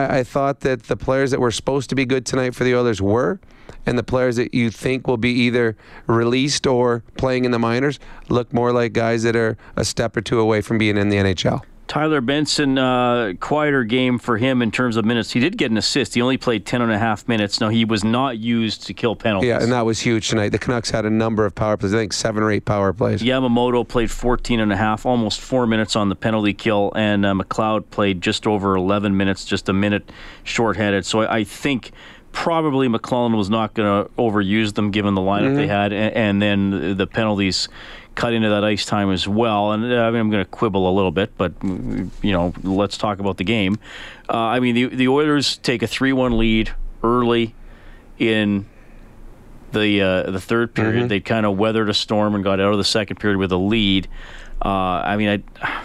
I, 0.10 0.20
I 0.20 0.24
thought 0.24 0.62
that 0.62 0.84
the 0.84 0.98
players 0.98 1.32
that 1.32 1.40
were 1.40 1.52
supposed 1.52 1.90
to 1.90 1.96
be 1.96 2.06
good 2.06 2.26
tonight 2.26 2.56
for 2.56 2.64
the 2.64 2.76
Oilers 2.76 3.02
were 3.02 3.40
and 3.86 3.98
the 3.98 4.04
players 4.04 4.36
that 4.36 4.54
you 4.54 4.70
think 4.70 5.08
will 5.08 5.18
be 5.18 5.32
either 5.32 5.76
released 6.08 6.68
or 6.68 7.04
playing 7.18 7.46
in 7.46 7.52
the 7.52 7.60
minors 7.60 8.00
look 8.30 8.54
more 8.54 8.72
like 8.72 8.94
guys 8.94 9.24
that 9.24 9.36
are 9.36 9.58
a 9.76 9.86
step 9.86 10.16
or 10.16 10.22
two 10.22 10.40
away 10.40 10.62
from 10.62 10.78
being 10.78 10.98
in 10.98 11.10
the 11.10 11.18
NHL. 11.18 11.62
Tyler 11.92 12.22
Benson, 12.22 12.78
uh, 12.78 13.34
quieter 13.42 13.84
game 13.84 14.18
for 14.18 14.38
him 14.38 14.62
in 14.62 14.72
terms 14.72 14.96
of 14.96 15.04
minutes. 15.04 15.32
He 15.32 15.42
did 15.42 15.58
get 15.58 15.72
an 15.72 15.78
assist. 15.78 16.14
He 16.14 16.22
only 16.22 16.38
played 16.38 16.66
10 16.66 16.82
and 16.82 16.90
a 16.90 16.98
half 16.98 17.28
minutes. 17.28 17.60
Now, 17.60 17.68
he 17.68 17.84
was 17.84 18.02
not 18.02 18.38
used 18.38 18.88
to 18.88 18.94
kill 18.94 19.14
penalties. 19.14 19.50
Yeah, 19.50 19.62
and 19.62 19.74
that 19.74 19.86
was 19.86 20.00
huge 20.00 20.30
tonight. 20.30 20.54
The 20.54 20.58
Canucks 20.58 20.90
had 20.90 21.06
a 21.06 21.10
number 21.10 21.46
of 21.46 21.54
power 21.54 21.76
plays, 21.76 21.94
I 21.94 21.98
think 21.98 22.14
seven 22.14 22.44
or 22.44 22.50
eight 22.50 22.64
power 22.64 22.94
plays. 22.94 23.22
Yamamoto 23.22 23.86
played 23.86 24.10
14 24.10 24.62
and 24.62 24.72
a 24.72 24.78
half, 24.78 25.06
almost 25.06 25.42
four 25.42 25.68
minutes 25.68 25.98
on 25.98 26.08
the 26.08 26.16
penalty 26.16 26.54
kill, 26.54 26.94
and 26.96 27.26
uh, 27.26 27.34
McLeod 27.34 27.90
played 27.90 28.22
just 28.22 28.48
over 28.48 28.78
11 28.78 29.18
minutes, 29.18 29.44
just 29.44 29.68
a 29.68 29.74
minute 29.74 30.14
shorthanded. 30.46 31.06
So 31.06 31.24
I, 31.24 31.40
I 31.40 31.44
think 31.44 31.92
probably 32.32 32.88
McLellan 32.88 33.36
was 33.36 33.50
not 33.50 33.74
going 33.74 34.06
to 34.06 34.12
overuse 34.14 34.74
them 34.74 34.92
given 34.92 35.16
the 35.16 35.22
lineup 35.22 35.48
mm-hmm. 35.48 35.56
they 35.56 35.68
had, 35.68 35.94
and, 35.94 36.16
and, 36.16 36.42
then 36.42 36.98
the 36.98 37.08
penalties 37.08 37.68
cut 38.16 38.34
into 38.34 38.50
that 38.50 38.64
ice 38.64 38.86
time 38.86 39.12
as 39.12 39.28
well. 39.28 39.72
And 39.72 39.84
uh, 39.84 39.98
I 39.98 40.12
mean, 40.12 40.20
I'm 40.20 40.30
going 40.30 40.44
to 40.44 40.50
quibble 40.50 40.90
a 40.90 40.94
little 40.94 41.12
bit, 41.12 41.38
but 41.38 41.54
you 41.64 42.32
know, 42.32 42.54
let's 42.64 42.98
talk 42.98 43.20
about 43.20 43.38
the 43.38 43.44
game. 43.44 43.80
Uh, 44.30 44.38
I 44.38 44.60
mean, 44.60 44.76
the 44.76 44.86
the 44.88 45.08
Oilers 45.08 45.58
take 45.58 45.84
a 45.84 45.88
three-one 45.88 46.38
lead 46.38 46.74
early 47.04 47.56
in 48.18 48.66
the 49.72 50.02
uh, 50.02 50.32
the 50.32 50.42
third 50.42 50.74
period. 50.74 51.00
Mm-hmm. 51.00 51.08
They 51.08 51.20
kind 51.20 51.46
of 51.46 51.58
weathered 51.58 51.90
a 51.90 51.94
storm 51.94 52.36
and 52.36 52.44
got 52.44 52.60
out 52.60 52.72
of 52.72 52.78
the 52.78 52.84
second 52.84 53.18
period 53.18 53.38
with 53.38 53.52
a 53.52 53.58
lead. 53.58 54.08
Uh, 54.64 54.70
I 54.70 55.18
mean, 55.18 55.44
I. 55.62 55.84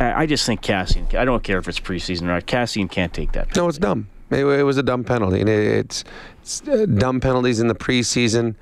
I 0.00 0.26
just 0.26 0.46
think 0.46 0.62
Kassian. 0.62 1.12
I 1.16 1.24
don't 1.24 1.42
care 1.42 1.58
if 1.58 1.66
it's 1.66 1.80
preseason 1.80 2.22
or 2.22 2.26
not. 2.26 2.46
Kassian 2.46 2.88
can't 2.88 3.12
take 3.12 3.32
that. 3.32 3.48
Penalty. 3.48 3.60
No, 3.60 3.68
it's 3.68 3.78
dumb. 3.78 4.08
It, 4.30 4.44
it 4.44 4.62
was 4.62 4.76
a 4.76 4.82
dumb 4.82 5.04
penalty, 5.04 5.40
and 5.40 5.48
it, 5.48 5.66
it's, 5.66 6.04
it's 6.42 6.66
uh, 6.68 6.86
dumb 6.86 7.20
penalties 7.20 7.60
in 7.60 7.68
the 7.68 7.74
preseason 7.74 8.54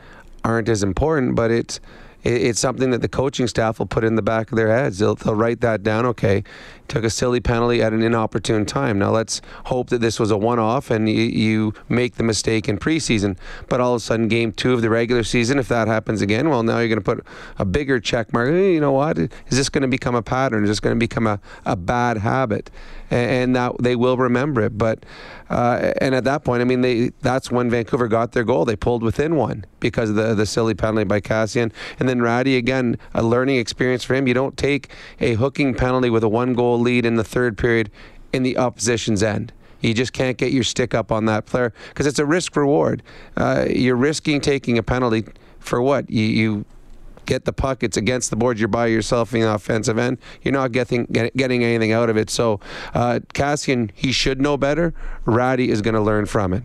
aren't 0.44 0.68
as 0.68 0.82
important, 0.82 1.34
but 1.34 1.50
it's 1.50 1.80
it's 2.28 2.58
something 2.58 2.90
that 2.90 3.02
the 3.02 3.08
coaching 3.08 3.46
staff 3.46 3.78
will 3.78 3.86
put 3.86 4.02
in 4.02 4.16
the 4.16 4.22
back 4.22 4.50
of 4.50 4.56
their 4.56 4.68
heads. 4.68 4.98
They'll, 4.98 5.14
they'll 5.14 5.36
write 5.36 5.60
that 5.60 5.84
down. 5.84 6.04
Okay, 6.06 6.42
took 6.88 7.04
a 7.04 7.10
silly 7.10 7.38
penalty 7.38 7.80
at 7.82 7.92
an 7.92 8.02
inopportune 8.02 8.66
time. 8.66 8.98
Now 8.98 9.12
let's 9.12 9.40
hope 9.66 9.90
that 9.90 10.00
this 10.00 10.18
was 10.18 10.32
a 10.32 10.36
one-off 10.36 10.90
and 10.90 11.08
you, 11.08 11.22
you, 11.22 11.74
make 11.88 12.16
the 12.16 12.24
mistake 12.24 12.68
in 12.68 12.78
preseason. 12.78 13.36
But 13.68 13.80
all 13.80 13.94
of 13.94 13.98
a 13.98 14.04
sudden, 14.04 14.26
game 14.26 14.50
two 14.50 14.72
of 14.72 14.82
the 14.82 14.90
regular 14.90 15.22
season, 15.22 15.58
if 15.58 15.68
that 15.68 15.86
happens 15.86 16.20
again, 16.20 16.48
well, 16.48 16.64
now 16.64 16.78
you're 16.78 16.88
going 16.88 16.98
to 16.98 17.04
put 17.04 17.24
a 17.58 17.64
bigger 17.64 18.00
check 18.00 18.32
mark. 18.32 18.50
Hey, 18.50 18.74
you 18.74 18.80
know 18.80 18.92
what? 18.92 19.18
Is 19.18 19.30
this 19.50 19.68
going 19.68 19.82
to 19.82 19.88
become 19.88 20.16
a 20.16 20.22
pattern? 20.22 20.64
Is 20.64 20.70
this 20.70 20.80
going 20.80 20.96
to 20.96 20.98
become 20.98 21.28
a, 21.28 21.38
a 21.64 21.76
bad 21.76 22.18
habit? 22.18 22.70
And 23.10 23.54
that 23.54 23.72
they 23.80 23.96
will 23.96 24.16
remember 24.16 24.62
it. 24.62 24.76
But 24.76 25.04
uh, 25.48 25.92
and 26.00 26.14
at 26.14 26.24
that 26.24 26.44
point, 26.44 26.60
I 26.60 26.64
mean, 26.64 26.80
they 26.80 27.10
that's 27.20 27.50
when 27.50 27.70
Vancouver 27.70 28.08
got 28.08 28.32
their 28.32 28.44
goal. 28.44 28.64
They 28.64 28.76
pulled 28.76 29.02
within 29.02 29.36
one 29.36 29.64
because 29.80 30.10
of 30.10 30.16
the 30.16 30.34
the 30.34 30.46
silly 30.46 30.74
penalty 30.74 31.04
by 31.04 31.20
Kassian, 31.20 31.72
and 31.98 32.08
then 32.08 32.20
Rattie 32.20 32.56
again 32.56 32.98
a 33.14 33.22
learning 33.22 33.58
experience 33.58 34.02
for 34.04 34.14
him. 34.14 34.26
You 34.26 34.34
don't 34.34 34.56
take 34.56 34.90
a 35.20 35.34
hooking 35.34 35.74
penalty 35.74 36.10
with 36.10 36.24
a 36.24 36.28
one 36.28 36.54
goal 36.54 36.78
lead 36.80 37.06
in 37.06 37.16
the 37.16 37.24
third 37.24 37.56
period 37.56 37.90
in 38.32 38.42
the 38.42 38.56
opposition's 38.58 39.22
end. 39.22 39.52
You 39.80 39.94
just 39.94 40.12
can't 40.12 40.36
get 40.36 40.52
your 40.52 40.64
stick 40.64 40.94
up 40.94 41.12
on 41.12 41.26
that 41.26 41.46
player 41.46 41.72
because 41.88 42.06
it's 42.06 42.18
a 42.18 42.26
risk 42.26 42.56
reward. 42.56 43.02
Uh, 43.36 43.66
you're 43.68 43.96
risking 43.96 44.40
taking 44.40 44.78
a 44.78 44.82
penalty 44.82 45.24
for 45.60 45.82
what? 45.82 46.10
You, 46.10 46.24
you 46.24 46.64
get 47.26 47.44
the 47.44 47.52
puck. 47.52 47.82
It's 47.82 47.96
against 47.96 48.30
the 48.30 48.36
board. 48.36 48.58
You're 48.58 48.68
by 48.68 48.86
yourself 48.86 49.34
in 49.34 49.40
the 49.40 49.52
offensive 49.52 49.98
end. 49.98 50.18
You're 50.42 50.54
not 50.54 50.72
getting 50.72 51.04
getting 51.04 51.64
anything 51.64 51.92
out 51.92 52.08
of 52.10 52.16
it. 52.16 52.30
So 52.30 52.60
uh, 52.94 53.20
Kassian, 53.34 53.90
he 53.94 54.12
should 54.12 54.40
know 54.40 54.56
better. 54.56 54.94
Rattie 55.24 55.70
is 55.70 55.82
going 55.82 55.94
to 55.94 56.00
learn 56.00 56.26
from 56.26 56.52
it. 56.52 56.62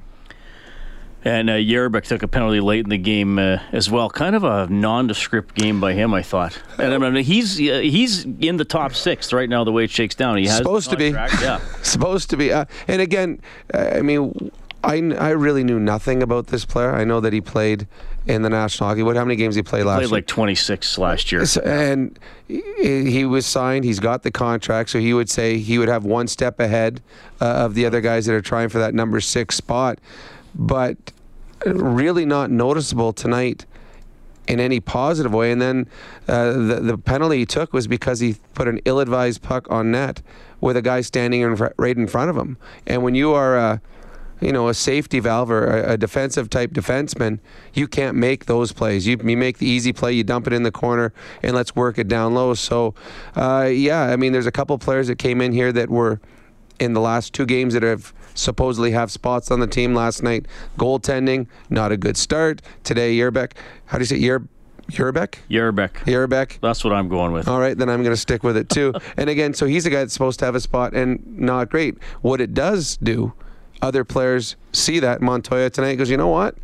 And 1.24 1.51
uh, 1.51 1.53
Yerbeck 1.53 2.06
took 2.06 2.24
a 2.24 2.27
penalty 2.27 2.60
late 2.60 2.84
in 2.84 2.89
the 2.89 2.98
game 2.98 3.38
uh, 3.38 3.60
as 3.72 3.91
well. 3.91 4.10
Kind 4.10 4.36
of 4.36 4.44
a 4.44 4.65
nondescript 4.72 5.53
game 5.53 5.80
by 5.80 5.94
him, 5.94 6.15
I 6.15 6.24
thought. 6.24 6.60
And 6.80 6.91
I 6.91 6.98
mean, 6.98 7.24
he's 7.24 7.60
uh, 7.60 7.80
he's 7.80 8.25
in 8.25 8.58
the 8.58 8.65
top 8.65 8.96
six 8.96 9.32
right 9.32 9.48
now. 9.48 9.63
The 9.63 9.72
way 9.72 9.84
it 9.84 9.91
shakes 9.91 10.15
down, 10.15 10.38
he 10.38 10.48
has 10.48 10.58
supposed 10.58 10.89
to 10.89 10.98
be. 10.98 11.10
Yeah, 11.10 11.60
supposed 11.84 12.32
to 12.32 12.38
be. 12.38 12.51
Uh, 12.51 12.65
and 12.88 13.03
again, 13.03 13.39
I 13.72 14.01
mean, 14.01 14.51
I, 14.84 14.96
I 14.96 15.30
really 15.30 15.63
knew 15.63 15.80
nothing 15.80 16.24
about 16.24 16.48
this 16.48 16.65
player. 16.65 16.94
I 16.94 17.03
know 17.03 17.20
that 17.20 17.34
he 17.34 17.41
played 17.41 17.88
in 18.28 18.42
the 18.42 18.50
National 18.50 18.90
Hockey. 18.90 19.04
What? 19.04 19.16
How 19.16 19.25
many 19.25 19.36
games 19.36 19.56
he 19.56 19.63
played 19.63 19.86
last 19.86 19.98
played 19.98 20.10
year? 20.10 20.18
like 20.18 20.28
26 20.28 20.98
last 20.98 21.32
year. 21.32 21.44
And 21.63 22.20
he 22.48 23.25
was 23.25 23.46
signed. 23.46 23.86
He's 23.86 24.00
got 24.00 24.24
the 24.24 24.32
contract, 24.32 24.90
so 24.90 25.00
he 25.00 25.13
would 25.13 25.30
say 25.30 25.58
he 25.58 25.78
would 25.78 25.90
have 25.90 26.06
one 26.06 26.28
step 26.28 26.60
ahead 26.60 27.01
uh, 27.40 27.46
of 27.46 27.74
the 27.74 27.86
other 27.86 28.01
guys 28.01 28.25
that 28.28 28.34
are 28.34 28.42
trying 28.42 28.70
for 28.70 28.80
that 28.80 28.94
number 28.94 29.20
six 29.20 29.56
spot 29.56 30.00
but 30.56 30.98
really 31.66 32.25
not 32.25 32.51
noticeable 32.51 33.13
tonight 33.13 33.66
in 34.48 34.60
any 34.60 34.80
positive 34.80 35.34
way. 35.34 35.51
And 35.51 35.62
then 35.62 35.88
uh, 36.28 36.51
the, 36.54 36.80
the 36.82 36.98
penalty 36.98 37.40
he 37.40 37.46
took 37.46 37.74
was 37.74 37.88
because 37.88 38.20
he 38.20 38.36
put 38.54 38.68
an 38.68 38.80
ill 38.86 39.00
advised 39.00 39.42
puck 39.42 39.70
on 39.70 39.92
net 39.92 40.22
with 40.60 40.75
a 40.75 40.82
guy 40.82 41.01
standing 41.01 41.42
in 41.42 41.56
fr- 41.56 41.68
right 41.78 41.96
in 41.96 42.08
front 42.08 42.30
of 42.30 42.38
him. 42.38 42.58
And 42.88 43.04
when 43.04 43.16
you 43.16 43.34
are 43.34 43.58
a 43.58 43.82
you 44.42 44.52
know, 44.52 44.68
a 44.68 44.74
safety 44.74 45.20
valve 45.20 45.52
or 45.52 45.68
a, 45.68 45.98
defensive 45.98 46.50
type 46.50 46.72
defenseman, 46.72 47.40
you 47.74 47.88
can't 47.88 48.18
make 48.18 48.46
those 48.46 48.72
plays. 48.72 49.06
You, 49.06 49.18
you 49.24 49.38
make 49.38 49.60
the 49.60 49.68
easy 49.68 49.94
play, 49.94 50.14
you 50.14 50.24
dump 50.24 50.48
it 50.48 50.54
in 50.54 50.64
the 50.64 50.72
corner, 50.72 51.14
and 51.44 51.56
let's 51.56 51.76
work 51.76 52.00
it 52.00 52.08
down 52.08 52.34
low. 52.34 52.56
So, 52.56 52.96
uh, 53.36 53.70
yeah, 53.72 54.02
I 54.02 54.16
mean, 54.16 54.34
there's 54.34 54.48
a 54.48 54.52
couple 54.52 54.78
players 54.80 55.08
that 55.08 55.20
came 55.20 55.42
in 55.42 55.52
here 55.52 55.72
that 55.72 55.90
were 55.90 56.20
in 56.80 56.94
the 56.94 57.02
last 57.02 57.34
two 57.34 57.46
games 57.46 57.76
that 57.76 57.84
have 57.84 58.14
supposedly 58.34 58.92
have 58.92 59.12
spots 59.12 59.52
on 59.52 59.60
the 59.60 59.68
team 59.68 59.94
last 59.94 60.24
night. 60.24 60.48
Goaltending, 60.78 61.48
not 61.70 61.92
a 61.92 61.98
good 61.98 62.18
start. 62.18 62.62
Today, 62.84 63.16
Yerbeck, 63.16 63.54
how 63.86 63.98
do 63.98 64.02
you 64.02 64.06
say 64.06 64.18
Yer? 64.18 64.42
Yerbeck? 64.90 65.36
Yerbeck. 65.50 65.92
Yerbeck. 66.06 66.60
That's 66.60 66.84
what 66.84 66.92
I'm 66.92 67.08
going 67.08 67.32
with. 67.32 67.48
All 67.48 67.60
right, 67.60 67.78
then 67.78 67.90
I'm 67.90 68.04
going 68.04 68.14
to 68.14 68.20
stick 68.20 68.44
with 68.44 68.58
it 68.58 68.70
too. 68.70 68.94
and 69.18 69.30
again, 69.30 69.54
so 69.54 69.66
he's 69.66 69.86
a 69.86 69.90
guy 69.90 70.00
that's 70.00 70.14
supposed 70.14 70.40
to 70.40 70.46
have 70.46 70.56
a 70.56 70.60
spot 70.60 70.94
and 70.94 71.38
not 71.38 71.70
great. 71.70 71.98
What 72.22 72.42
it 72.42 72.54
does 72.54 72.98
do, 72.98 73.34
other 73.82 74.04
players 74.04 74.56
see 74.72 75.00
that 75.00 75.22
Montoya 75.22 75.70
tonight 75.70 75.96
goes, 75.96 76.10
you 76.10 76.18
know 76.18 76.28
what? 76.28 76.56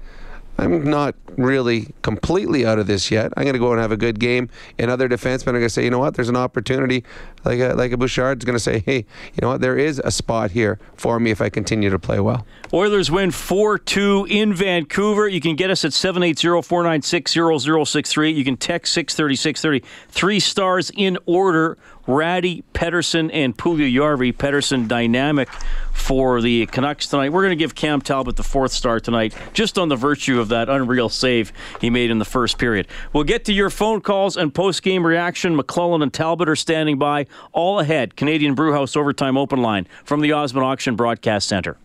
I'm 0.59 0.89
not 0.89 1.13
really 1.37 1.93
completely 2.01 2.65
out 2.65 2.79
of 2.79 2.87
this 2.87 3.11
yet. 3.11 3.31
I'm 3.37 3.43
going 3.43 3.53
to 3.53 3.59
go 3.59 3.71
and 3.71 3.79
have 3.79 3.91
a 3.91 3.97
good 3.97 4.19
game. 4.19 4.49
And 4.79 4.89
other 4.89 5.07
defensemen 5.07 5.49
are 5.49 5.51
going 5.51 5.63
to 5.63 5.69
say, 5.69 5.83
you 5.83 5.91
know 5.91 5.99
what, 5.99 6.15
there's 6.15 6.29
an 6.29 6.35
opportunity. 6.35 7.03
Like 7.45 7.59
a, 7.59 7.73
like 7.75 7.91
a 7.91 7.97
Bouchard's 7.97 8.43
going 8.43 8.55
to 8.55 8.59
say, 8.59 8.79
hey, 8.79 8.97
you 8.97 9.41
know 9.41 9.49
what, 9.49 9.61
there 9.61 9.77
is 9.77 10.01
a 10.03 10.09
spot 10.09 10.51
here 10.51 10.79
for 10.95 11.19
me 11.19 11.29
if 11.29 11.41
I 11.41 11.49
continue 11.49 11.91
to 11.91 11.99
play 11.99 12.19
well. 12.19 12.45
Oilers 12.73 13.09
win 13.09 13.31
4 13.31 13.77
2 13.77 14.27
in 14.29 14.53
Vancouver. 14.53 15.27
You 15.27 15.39
can 15.39 15.55
get 15.55 15.69
us 15.69 15.85
at 15.85 15.93
780 15.93 16.61
496 16.61 17.31
0063. 17.31 18.31
You 18.31 18.43
can 18.43 18.57
text 18.57 18.93
630 18.93 19.35
630. 19.35 19.93
Three 20.09 20.39
stars 20.39 20.91
in 20.95 21.17
order 21.25 21.77
Rattie, 22.07 22.63
Pettersson, 22.73 23.29
and 23.33 23.55
Puljujarvi. 23.55 24.33
Pettersson 24.33 24.87
dynamic 24.87 25.49
for 25.91 26.41
the 26.41 26.65
Canucks 26.67 27.07
tonight. 27.07 27.29
We're 27.29 27.41
going 27.41 27.57
to 27.57 27.57
give 27.57 27.75
Cam 27.75 27.99
Talbot 28.01 28.37
the 28.37 28.43
fourth 28.43 28.71
star 28.71 28.99
tonight, 28.99 29.35
just 29.53 29.77
on 29.77 29.89
the 29.89 29.95
virtue 29.95 30.39
of 30.39 30.49
that 30.49 30.69
unreal 30.69 31.09
save 31.09 31.51
he 31.81 31.89
made 31.89 32.09
in 32.09 32.19
the 32.19 32.25
first 32.25 32.57
period. 32.57 32.87
We'll 33.11 33.25
get 33.25 33.43
to 33.45 33.53
your 33.53 33.69
phone 33.69 33.99
calls 33.99 34.37
and 34.37 34.53
post 34.53 34.83
game 34.83 35.05
reaction. 35.05 35.57
McLellan 35.57 36.01
and 36.01 36.13
Talbot 36.13 36.47
are 36.47 36.55
standing 36.55 36.97
by. 36.97 37.27
All 37.51 37.79
ahead, 37.79 38.15
Canadian 38.15 38.55
Brewhouse 38.55 38.95
Overtime 38.95 39.37
Open 39.37 39.61
Line 39.61 39.85
from 40.05 40.21
the 40.21 40.31
Osmond 40.31 40.65
Auction 40.65 40.95
Broadcast 40.95 41.47
Center. 41.47 41.77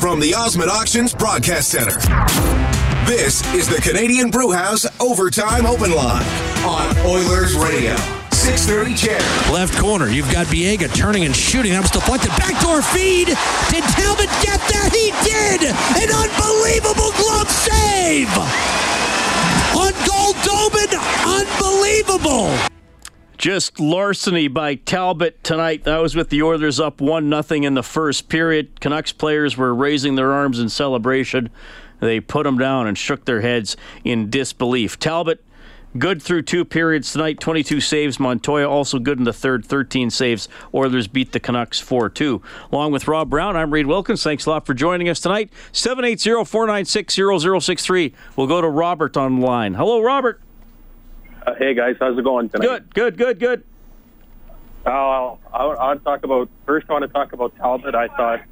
From 0.00 0.18
the 0.20 0.34
Osmond 0.34 0.70
Auctions 0.70 1.14
Broadcast 1.14 1.70
Center. 1.70 1.98
This 3.06 3.42
is 3.54 3.68
the 3.68 3.80
Canadian 3.80 4.30
Brewhouse 4.30 4.86
Overtime 5.00 5.66
Open 5.66 5.92
Line 5.92 6.26
on 6.64 6.96
Oilers 7.06 7.54
Radio. 7.54 7.94
630 8.32 8.94
CHED. 8.94 9.52
Left 9.52 9.78
corner, 9.78 10.08
you've 10.08 10.30
got 10.32 10.46
Biega 10.46 10.92
turning 10.94 11.24
and 11.24 11.34
shooting. 11.34 11.72
That 11.72 11.82
was 11.82 11.90
deflected. 11.92 12.30
Backdoor 12.30 12.82
feed. 12.82 13.28
Did 13.70 13.84
Talbot 13.94 14.30
get 14.42 14.58
that? 14.58 14.90
He 14.90 15.14
did. 15.22 15.70
An 15.70 16.10
unbelievable 16.10 17.12
glove 17.22 17.50
save. 17.50 18.30
On 19.78 19.92
goal, 20.06 20.34
Dobin. 20.42 20.90
Unbelievable. 21.22 22.71
Just 23.42 23.80
larceny 23.80 24.46
by 24.46 24.76
Talbot 24.76 25.42
tonight. 25.42 25.82
That 25.82 25.98
was 25.98 26.14
with 26.14 26.28
the 26.28 26.44
Oilers 26.44 26.78
up 26.78 27.00
1 27.00 27.42
0 27.42 27.62
in 27.64 27.74
the 27.74 27.82
first 27.82 28.28
period. 28.28 28.80
Canucks 28.80 29.10
players 29.10 29.56
were 29.56 29.74
raising 29.74 30.14
their 30.14 30.30
arms 30.30 30.60
in 30.60 30.68
celebration. 30.68 31.50
They 31.98 32.20
put 32.20 32.44
them 32.44 32.56
down 32.56 32.86
and 32.86 32.96
shook 32.96 33.24
their 33.24 33.40
heads 33.40 33.76
in 34.04 34.30
disbelief. 34.30 34.96
Talbot, 35.00 35.42
good 35.98 36.22
through 36.22 36.42
two 36.42 36.64
periods 36.64 37.10
tonight, 37.10 37.40
22 37.40 37.80
saves. 37.80 38.20
Montoya 38.20 38.70
also 38.70 39.00
good 39.00 39.18
in 39.18 39.24
the 39.24 39.32
third, 39.32 39.64
13 39.64 40.10
saves. 40.10 40.48
Oilers 40.72 41.08
beat 41.08 41.32
the 41.32 41.40
Canucks 41.40 41.80
4 41.80 42.10
2. 42.10 42.40
Along 42.70 42.92
with 42.92 43.08
Rob 43.08 43.28
Brown, 43.28 43.56
I'm 43.56 43.72
Reed 43.72 43.88
Wilkins. 43.88 44.22
Thanks 44.22 44.46
a 44.46 44.50
lot 44.50 44.66
for 44.66 44.74
joining 44.74 45.08
us 45.08 45.18
tonight. 45.18 45.50
780 45.72 46.44
496 46.44 47.16
0063. 47.66 48.14
We'll 48.36 48.46
go 48.46 48.60
to 48.60 48.68
Robert 48.68 49.16
on 49.16 49.40
the 49.40 49.44
line. 49.44 49.74
Hello, 49.74 50.00
Robert. 50.00 50.40
Uh, 51.44 51.54
hey, 51.58 51.74
guys. 51.74 51.96
How's 51.98 52.16
it 52.16 52.24
going 52.24 52.48
tonight? 52.48 52.66
Good, 52.66 52.94
good, 52.94 53.18
good, 53.18 53.38
good. 53.38 53.64
Uh, 54.86 54.90
I, 54.90 55.36
I 55.52 55.64
want 55.66 56.00
to 56.00 56.04
talk 56.04 56.24
about, 56.24 56.48
first, 56.66 56.86
I 56.88 56.92
want 56.92 57.02
to 57.02 57.08
talk 57.08 57.32
about 57.32 57.56
Talbot. 57.56 57.94
I 57.94 58.08
thought 58.08 58.42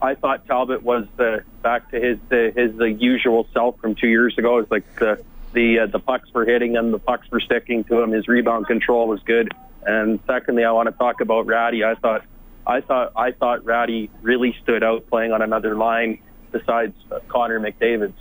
I 0.00 0.14
thought 0.14 0.46
Talbot 0.46 0.82
was 0.82 1.06
uh, 1.18 1.38
back 1.62 1.90
to 1.90 2.00
his 2.00 2.18
his 2.30 2.78
uh, 2.78 2.84
usual 2.84 3.46
self 3.52 3.78
from 3.80 3.94
two 3.94 4.08
years 4.08 4.36
ago. 4.36 4.58
It's 4.58 4.70
like 4.70 4.84
the 4.96 5.24
the 5.52 5.80
uh, 5.80 5.86
the 5.86 5.98
pucks 5.98 6.32
were 6.34 6.44
hitting 6.44 6.74
him, 6.74 6.92
the 6.92 6.98
pucks 6.98 7.30
were 7.30 7.40
sticking 7.40 7.84
to 7.84 8.00
him. 8.00 8.10
His 8.10 8.28
rebound 8.28 8.66
control 8.66 9.08
was 9.08 9.20
good. 9.22 9.52
And 9.86 10.20
secondly, 10.26 10.64
I 10.64 10.72
want 10.72 10.88
to 10.88 10.92
talk 10.92 11.20
about 11.20 11.46
Rattie. 11.46 11.84
I 11.84 11.94
thought 11.94 12.24
I 12.66 12.80
thought 12.80 13.12
I 13.16 13.32
thought 13.32 13.64
Rattie 13.64 14.10
really 14.20 14.54
stood 14.62 14.82
out 14.82 15.06
playing 15.08 15.32
on 15.32 15.40
another 15.40 15.74
line 15.74 16.18
besides 16.52 16.94
uh, 17.10 17.20
Connor 17.28 17.60
McDavid's. 17.60 18.18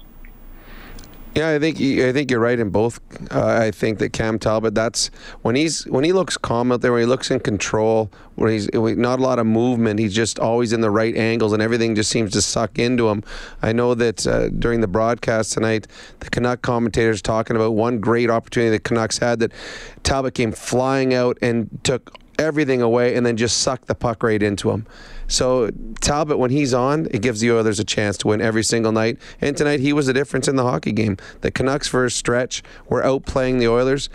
Yeah, 1.35 1.49
I 1.49 1.59
think 1.59 1.81
I 1.81 2.13
think 2.13 2.31
you're 2.31 2.39
right 2.39 2.57
in 2.57 2.69
both. 2.69 3.01
Uh, 3.29 3.45
I 3.45 3.69
think 3.71 3.99
that 3.99 4.13
Cam 4.13 4.39
Talbot, 4.39 4.73
that's 4.73 5.07
when 5.41 5.55
he's 5.55 5.83
when 5.83 6.05
he 6.05 6.13
looks 6.13 6.37
calm 6.37 6.71
out 6.71 6.79
there, 6.79 6.93
when 6.93 7.01
he 7.01 7.05
looks 7.05 7.29
in 7.29 7.41
control, 7.41 8.09
when 8.35 8.53
he's 8.53 8.69
not 8.73 9.19
a 9.19 9.21
lot 9.21 9.37
of 9.37 9.45
movement, 9.45 9.99
he's 9.99 10.15
just 10.15 10.39
always 10.39 10.71
in 10.71 10.79
the 10.79 10.89
right 10.89 11.13
angles, 11.13 11.51
and 11.51 11.61
everything 11.61 11.93
just 11.93 12.09
seems 12.09 12.31
to 12.31 12.41
suck 12.41 12.79
into 12.79 13.09
him. 13.09 13.21
I 13.61 13.73
know 13.73 13.95
that 13.95 14.25
uh, 14.25 14.47
during 14.47 14.79
the 14.79 14.87
broadcast 14.87 15.51
tonight, 15.51 15.87
the 16.21 16.29
Canuck 16.29 16.61
commentators 16.61 17.21
talking 17.21 17.57
about 17.57 17.73
one 17.73 17.99
great 17.99 18.29
opportunity 18.29 18.69
the 18.69 18.79
Canucks 18.79 19.17
had 19.17 19.39
that 19.39 19.51
Talbot 20.03 20.35
came 20.35 20.53
flying 20.53 21.13
out 21.13 21.37
and 21.41 21.69
took 21.83 22.17
everything 22.39 22.81
away 22.81 23.13
and 23.13 23.25
then 23.25 23.35
just 23.35 23.57
sucked 23.57 23.87
the 23.87 23.95
puck 23.95 24.23
right 24.23 24.41
into 24.41 24.71
him. 24.71 24.85
So 25.27 25.69
Talbot, 26.01 26.37
when 26.37 26.51
he's 26.51 26.73
on, 26.73 27.07
it 27.11 27.21
gives 27.21 27.41
the 27.41 27.51
Oilers 27.51 27.79
a 27.79 27.83
chance 27.83 28.17
to 28.17 28.27
win 28.27 28.41
every 28.41 28.63
single 28.63 28.91
night. 28.91 29.17
And 29.41 29.55
tonight, 29.57 29.79
he 29.79 29.93
was 29.93 30.07
the 30.07 30.13
difference 30.13 30.47
in 30.47 30.55
the 30.55 30.63
hockey 30.63 30.91
game. 30.91 31.17
The 31.41 31.51
Canucks, 31.51 31.87
for 31.87 32.05
a 32.05 32.11
stretch, 32.11 32.63
were 32.87 33.01
outplaying 33.01 33.59
the 33.59 33.67
Oilers. 33.67 34.09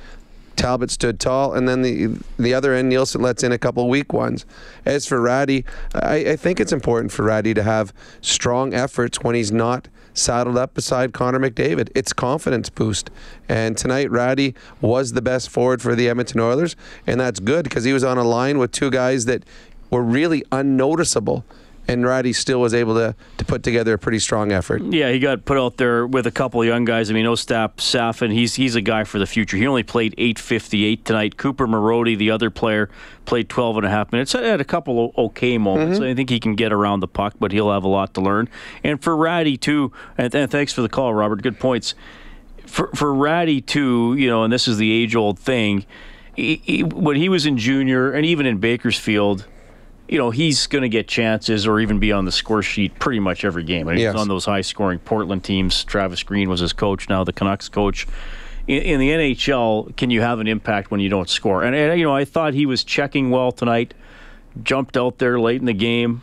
Talbot 0.56 0.90
stood 0.90 1.18
tall, 1.18 1.54
and 1.54 1.66
then 1.66 1.80
the 1.80 2.18
the 2.38 2.52
other 2.52 2.74
end, 2.74 2.90
Nilsson 2.90 3.22
lets 3.22 3.42
in 3.42 3.50
a 3.50 3.56
couple 3.56 3.88
weak 3.88 4.12
ones. 4.12 4.44
As 4.84 5.06
for 5.06 5.18
Rattie, 5.20 5.64
I, 5.94 6.16
I 6.16 6.36
think 6.36 6.60
it's 6.60 6.72
important 6.72 7.12
for 7.12 7.22
Rattie 7.22 7.54
to 7.54 7.62
have 7.62 7.94
strong 8.20 8.74
efforts 8.74 9.22
when 9.22 9.34
he's 9.34 9.50
not 9.50 9.88
saddled 10.12 10.58
up 10.58 10.74
beside 10.74 11.14
Connor 11.14 11.38
McDavid. 11.38 11.88
It's 11.94 12.12
confidence 12.12 12.68
boost. 12.68 13.10
And 13.48 13.76
tonight, 13.76 14.10
Rattie 14.10 14.54
was 14.82 15.12
the 15.12 15.22
best 15.22 15.48
forward 15.48 15.80
for 15.80 15.94
the 15.94 16.08
Edmonton 16.08 16.40
Oilers, 16.40 16.76
and 17.06 17.18
that's 17.20 17.40
good 17.40 17.64
because 17.64 17.84
he 17.84 17.92
was 17.94 18.04
on 18.04 18.18
a 18.18 18.24
line 18.24 18.58
with 18.58 18.70
two 18.70 18.90
guys 18.90 19.24
that 19.24 19.44
were 19.90 20.02
really 20.02 20.44
unnoticeable 20.52 21.44
and 21.90 22.06
Rattie 22.06 22.32
still 22.32 22.60
was 22.60 22.72
able 22.72 22.94
to, 22.94 23.16
to 23.38 23.44
put 23.44 23.64
together 23.64 23.94
a 23.94 23.98
pretty 23.98 24.20
strong 24.20 24.52
effort. 24.52 24.80
Yeah, 24.82 25.10
he 25.10 25.18
got 25.18 25.44
put 25.44 25.58
out 25.58 25.76
there 25.76 26.06
with 26.06 26.26
a 26.26 26.30
couple 26.30 26.60
of 26.60 26.66
young 26.66 26.84
guys. 26.84 27.10
I 27.10 27.14
mean, 27.14 27.26
Ostap 27.26 27.76
Safin, 27.76 28.32
he's 28.32 28.54
he's 28.54 28.76
a 28.76 28.80
guy 28.80 29.02
for 29.02 29.18
the 29.18 29.26
future. 29.26 29.56
He 29.56 29.66
only 29.66 29.82
played 29.82 30.14
858 30.16 31.04
tonight. 31.04 31.36
Cooper 31.36 31.66
Marody, 31.66 32.16
the 32.16 32.30
other 32.30 32.48
player, 32.48 32.90
played 33.24 33.48
12 33.48 33.78
and 33.78 33.86
a 33.86 33.90
half 33.90 34.12
minutes. 34.12 34.32
Had 34.32 34.60
a 34.60 34.64
couple 34.64 35.06
of 35.06 35.18
okay 35.18 35.58
moments. 35.58 35.98
Mm-hmm. 35.98 36.10
I 36.10 36.14
think 36.14 36.30
he 36.30 36.38
can 36.38 36.54
get 36.54 36.72
around 36.72 37.00
the 37.00 37.08
puck, 37.08 37.34
but 37.40 37.50
he'll 37.50 37.72
have 37.72 37.84
a 37.84 37.88
lot 37.88 38.14
to 38.14 38.20
learn. 38.20 38.48
And 38.84 39.02
for 39.02 39.16
Rattie, 39.16 39.56
too, 39.56 39.92
and, 40.16 40.32
and 40.34 40.50
thanks 40.50 40.72
for 40.72 40.82
the 40.82 40.88
call, 40.88 41.12
Robert. 41.12 41.42
Good 41.42 41.58
points. 41.58 41.94
For, 42.66 42.88
for 42.94 43.12
Rattie, 43.12 43.60
too, 43.60 44.14
you 44.16 44.28
know, 44.28 44.44
and 44.44 44.52
this 44.52 44.68
is 44.68 44.76
the 44.76 44.92
age 44.92 45.16
old 45.16 45.40
thing, 45.40 45.84
he, 46.36 46.62
he, 46.64 46.82
when 46.84 47.16
he 47.16 47.28
was 47.28 47.46
in 47.46 47.58
junior 47.58 48.12
and 48.12 48.24
even 48.24 48.46
in 48.46 48.58
Bakersfield, 48.58 49.46
you 50.10 50.18
know, 50.18 50.30
he's 50.30 50.66
going 50.66 50.82
to 50.82 50.88
get 50.88 51.06
chances 51.06 51.68
or 51.68 51.78
even 51.78 52.00
be 52.00 52.10
on 52.10 52.24
the 52.24 52.32
score 52.32 52.64
sheet 52.64 52.98
pretty 52.98 53.20
much 53.20 53.44
every 53.44 53.62
game. 53.62 53.86
I 53.86 53.92
mean, 53.92 54.00
yes. 54.00 54.12
He's 54.12 54.20
on 54.20 54.26
those 54.26 54.44
high 54.44 54.62
scoring 54.62 54.98
Portland 54.98 55.44
teams. 55.44 55.84
Travis 55.84 56.24
Green 56.24 56.50
was 56.50 56.58
his 56.58 56.72
coach, 56.72 57.08
now 57.08 57.22
the 57.22 57.32
Canucks 57.32 57.68
coach. 57.68 58.08
in, 58.66 58.82
in, 58.82 58.98
the 58.98 59.08
NHL, 59.08 59.96
can 59.96 60.10
you 60.10 60.20
have 60.20 60.40
an 60.40 60.48
impact 60.48 60.90
when 60.90 60.98
you 60.98 61.08
don't 61.08 61.28
score? 61.28 61.62
And, 61.62 61.76
and, 61.76 61.96
you 61.96 62.04
know, 62.04 62.14
I 62.14 62.24
thought 62.24 62.54
he 62.54 62.66
was 62.66 62.82
checking 62.82 63.30
well 63.30 63.52
tonight, 63.52 63.94
jumped 64.64 64.96
out 64.96 65.18
there 65.18 65.38
late 65.38 65.60
in 65.60 65.66
the 65.66 65.72
game, 65.72 66.22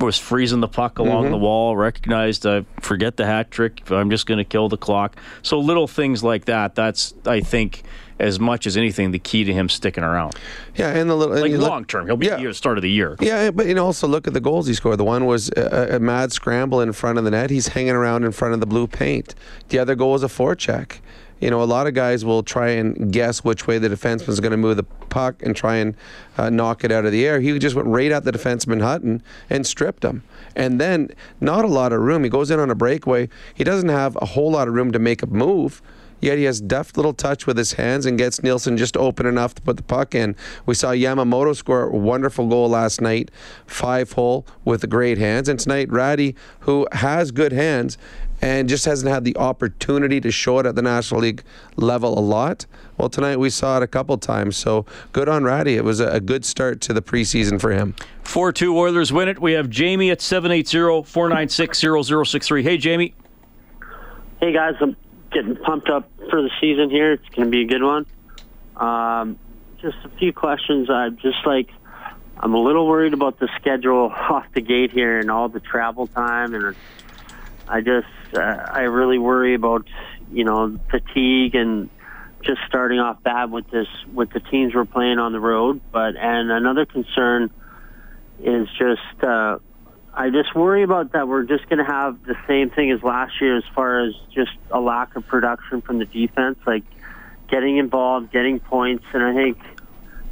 was 0.00 0.16
freezing 0.16 0.60
the 0.60 0.68
puck 0.68 0.98
along 0.98 1.24
mm-hmm. 1.24 1.32
the 1.32 1.38
wall, 1.38 1.76
recognized, 1.76 2.46
uh, 2.46 2.62
forget 2.80 3.18
the 3.18 3.26
hat 3.26 3.50
trick, 3.50 3.90
I'm 3.90 4.08
just 4.08 4.24
going 4.24 4.38
to 4.38 4.44
kill 4.44 4.70
the 4.70 4.78
clock. 4.78 5.18
So 5.42 5.60
little 5.60 5.86
things 5.86 6.24
like 6.24 6.46
that, 6.46 6.74
that's, 6.74 7.12
I 7.26 7.40
think, 7.40 7.82
as 8.22 8.40
much 8.40 8.66
as 8.66 8.76
anything, 8.76 9.10
the 9.10 9.18
key 9.18 9.44
to 9.44 9.52
him 9.52 9.68
sticking 9.68 10.04
around. 10.04 10.34
Yeah, 10.76 10.96
and 10.96 11.10
the 11.10 11.16
little 11.16 11.36
like 11.36 11.52
long 11.52 11.84
term, 11.84 12.06
he'll 12.06 12.16
be 12.16 12.26
yeah. 12.26 12.36
the 12.36 12.54
start 12.54 12.78
of 12.78 12.82
the 12.82 12.90
year. 12.90 13.16
Yeah, 13.20 13.50
but 13.50 13.66
you 13.66 13.74
know, 13.74 13.84
also 13.84 14.06
look 14.06 14.26
at 14.26 14.32
the 14.32 14.40
goals 14.40 14.66
he 14.66 14.74
scored. 14.74 14.98
The 14.98 15.04
one 15.04 15.26
was 15.26 15.50
a, 15.56 15.96
a, 15.96 15.98
mad 15.98 16.32
scramble 16.32 16.80
in 16.80 16.92
front 16.92 17.18
of 17.18 17.24
the 17.24 17.30
net. 17.30 17.50
He's 17.50 17.68
hanging 17.68 17.94
around 17.94 18.24
in 18.24 18.32
front 18.32 18.54
of 18.54 18.60
the 18.60 18.66
blue 18.66 18.86
paint. 18.86 19.34
The 19.68 19.78
other 19.78 19.94
goal 19.94 20.12
was 20.12 20.22
a 20.22 20.28
forecheck 20.28 21.00
you 21.42 21.50
know, 21.50 21.60
a 21.60 21.64
lot 21.64 21.88
of 21.88 21.94
guys 21.94 22.24
will 22.24 22.44
try 22.44 22.68
and 22.68 23.12
guess 23.12 23.42
which 23.42 23.66
way 23.66 23.76
the 23.76 23.88
defenseman 23.88 24.28
is 24.28 24.38
going 24.38 24.52
to 24.52 24.56
move 24.56 24.76
the 24.76 24.84
puck 24.84 25.42
and 25.42 25.56
try 25.56 25.74
and 25.74 25.96
uh, 26.38 26.48
knock 26.48 26.84
it 26.84 26.92
out 26.92 27.04
of 27.04 27.10
the 27.10 27.26
air. 27.26 27.40
He 27.40 27.58
just 27.58 27.74
went 27.74 27.88
right 27.88 28.12
at 28.12 28.22
the 28.22 28.30
defenseman 28.30 28.80
Hutton 28.80 29.24
and 29.50 29.66
stripped 29.66 30.04
him. 30.04 30.22
And 30.54 30.80
then, 30.80 31.10
not 31.40 31.64
a 31.64 31.68
lot 31.68 31.92
of 31.92 32.00
room. 32.00 32.22
He 32.22 32.30
goes 32.30 32.52
in 32.52 32.60
on 32.60 32.70
a 32.70 32.76
breakaway. 32.76 33.28
He 33.54 33.64
doesn't 33.64 33.88
have 33.88 34.16
a 34.22 34.26
whole 34.26 34.52
lot 34.52 34.68
of 34.68 34.74
room 34.74 34.92
to 34.92 35.00
make 35.00 35.20
a 35.20 35.26
move. 35.26 35.82
Yet 36.22 36.38
he 36.38 36.44
has 36.44 36.60
deft 36.60 36.96
little 36.96 37.12
touch 37.12 37.46
with 37.46 37.58
his 37.58 37.74
hands 37.74 38.06
and 38.06 38.16
gets 38.16 38.42
Nilsson 38.42 38.78
just 38.78 38.96
open 38.96 39.26
enough 39.26 39.54
to 39.56 39.62
put 39.62 39.76
the 39.76 39.82
puck 39.82 40.14
in. 40.14 40.36
We 40.64 40.74
saw 40.74 40.92
Yamamoto 40.92 41.54
score 41.54 41.82
a 41.82 41.96
wonderful 41.96 42.46
goal 42.48 42.70
last 42.70 43.00
night, 43.00 43.30
five 43.66 44.12
hole 44.12 44.46
with 44.64 44.88
great 44.88 45.18
hands. 45.18 45.48
And 45.48 45.58
tonight, 45.58 45.90
Rattie, 45.90 46.36
who 46.60 46.86
has 46.92 47.32
good 47.32 47.52
hands, 47.52 47.98
and 48.42 48.68
just 48.68 48.84
hasn't 48.84 49.10
had 49.10 49.24
the 49.24 49.36
opportunity 49.36 50.20
to 50.20 50.30
show 50.32 50.58
it 50.58 50.66
at 50.66 50.74
the 50.74 50.82
National 50.82 51.20
League 51.20 51.44
level 51.76 52.18
a 52.18 52.20
lot. 52.20 52.66
Well, 52.98 53.08
tonight 53.08 53.38
we 53.38 53.50
saw 53.50 53.76
it 53.76 53.84
a 53.84 53.86
couple 53.86 54.18
times, 54.18 54.56
so 54.56 54.84
good 55.12 55.28
on 55.28 55.44
Rattie. 55.44 55.76
It 55.76 55.84
was 55.84 56.00
a, 56.00 56.20
good 56.20 56.44
start 56.44 56.80
to 56.82 56.92
the 56.92 57.02
preseason 57.02 57.60
for 57.60 57.70
him. 57.72 57.94
4 58.24 58.52
2 58.52 58.76
Oilers 58.76 59.12
win 59.12 59.28
it. 59.28 59.40
We 59.40 59.52
have 59.52 59.70
Jamie 59.70 60.10
at 60.10 60.20
780 60.20 61.04
496 61.08 61.78
0063. 62.06 62.62
Hey, 62.62 62.76
Jamie. 62.76 63.14
Hey, 64.40 64.52
guys. 64.52 64.74
I'm 64.80 64.96
getting 65.32 65.56
pumped 65.56 65.88
up 65.88 66.10
for 66.30 66.42
the 66.42 66.50
season 66.60 66.90
here. 66.90 67.12
It's 67.12 67.28
going 67.30 67.46
to 67.46 67.50
be 67.50 67.62
a 67.62 67.66
good 67.66 67.82
one. 67.82 68.06
Um, 68.76 69.38
just 69.80 69.96
a 70.04 70.08
few 70.18 70.32
questions. 70.32 70.90
I'm 70.90 71.16
just 71.18 71.46
like. 71.46 71.70
I'm 72.34 72.54
a 72.54 72.60
little 72.60 72.88
worried 72.88 73.12
about 73.14 73.38
the 73.38 73.48
schedule 73.60 74.10
off 74.30 74.46
the 74.52 74.62
gate 74.62 74.90
here 74.90 75.20
and 75.20 75.30
all 75.30 75.48
the 75.48 75.60
travel 75.60 76.08
time 76.08 76.54
and 76.54 76.74
I 77.68 77.80
just 77.80 78.06
uh, 78.34 78.40
I 78.40 78.82
really 78.82 79.18
worry 79.18 79.54
about 79.54 79.86
you 80.30 80.44
know 80.44 80.78
fatigue 80.90 81.54
and 81.54 81.88
just 82.42 82.60
starting 82.66 82.98
off 82.98 83.22
bad 83.22 83.50
with 83.50 83.70
this 83.70 83.86
with 84.12 84.30
the 84.30 84.40
teams 84.40 84.74
we're 84.74 84.84
playing 84.84 85.18
on 85.18 85.32
the 85.32 85.40
road. 85.40 85.80
But 85.92 86.16
and 86.16 86.50
another 86.50 86.84
concern 86.84 87.50
is 88.42 88.68
just 88.78 89.24
uh, 89.24 89.58
I 90.14 90.28
just 90.30 90.54
worry 90.54 90.82
about 90.82 91.12
that 91.12 91.26
we're 91.26 91.44
just 91.44 91.68
going 91.68 91.78
to 91.78 91.90
have 91.90 92.22
the 92.24 92.36
same 92.46 92.70
thing 92.70 92.90
as 92.90 93.02
last 93.02 93.40
year 93.40 93.56
as 93.56 93.64
far 93.74 94.06
as 94.06 94.14
just 94.34 94.50
a 94.70 94.78
lack 94.78 95.16
of 95.16 95.26
production 95.26 95.80
from 95.80 95.98
the 95.98 96.04
defense, 96.04 96.58
like 96.66 96.84
getting 97.48 97.78
involved, 97.78 98.30
getting 98.32 98.60
points, 98.60 99.04
and 99.12 99.22
I 99.22 99.34
think. 99.34 99.58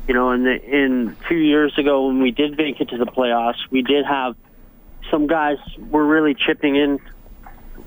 You 0.08 0.14
know, 0.14 0.32
in 0.32 0.42
the 0.42 0.60
in 0.60 1.16
two 1.28 1.36
years 1.36 1.78
ago 1.78 2.08
when 2.08 2.20
we 2.20 2.32
did 2.32 2.56
make 2.56 2.80
it 2.80 2.88
to 2.88 2.98
the 2.98 3.06
playoffs, 3.06 3.58
we 3.70 3.82
did 3.82 4.04
have 4.04 4.34
some 5.08 5.28
guys 5.28 5.58
were 5.88 6.04
really 6.04 6.34
chipping 6.34 6.74
in 6.74 6.98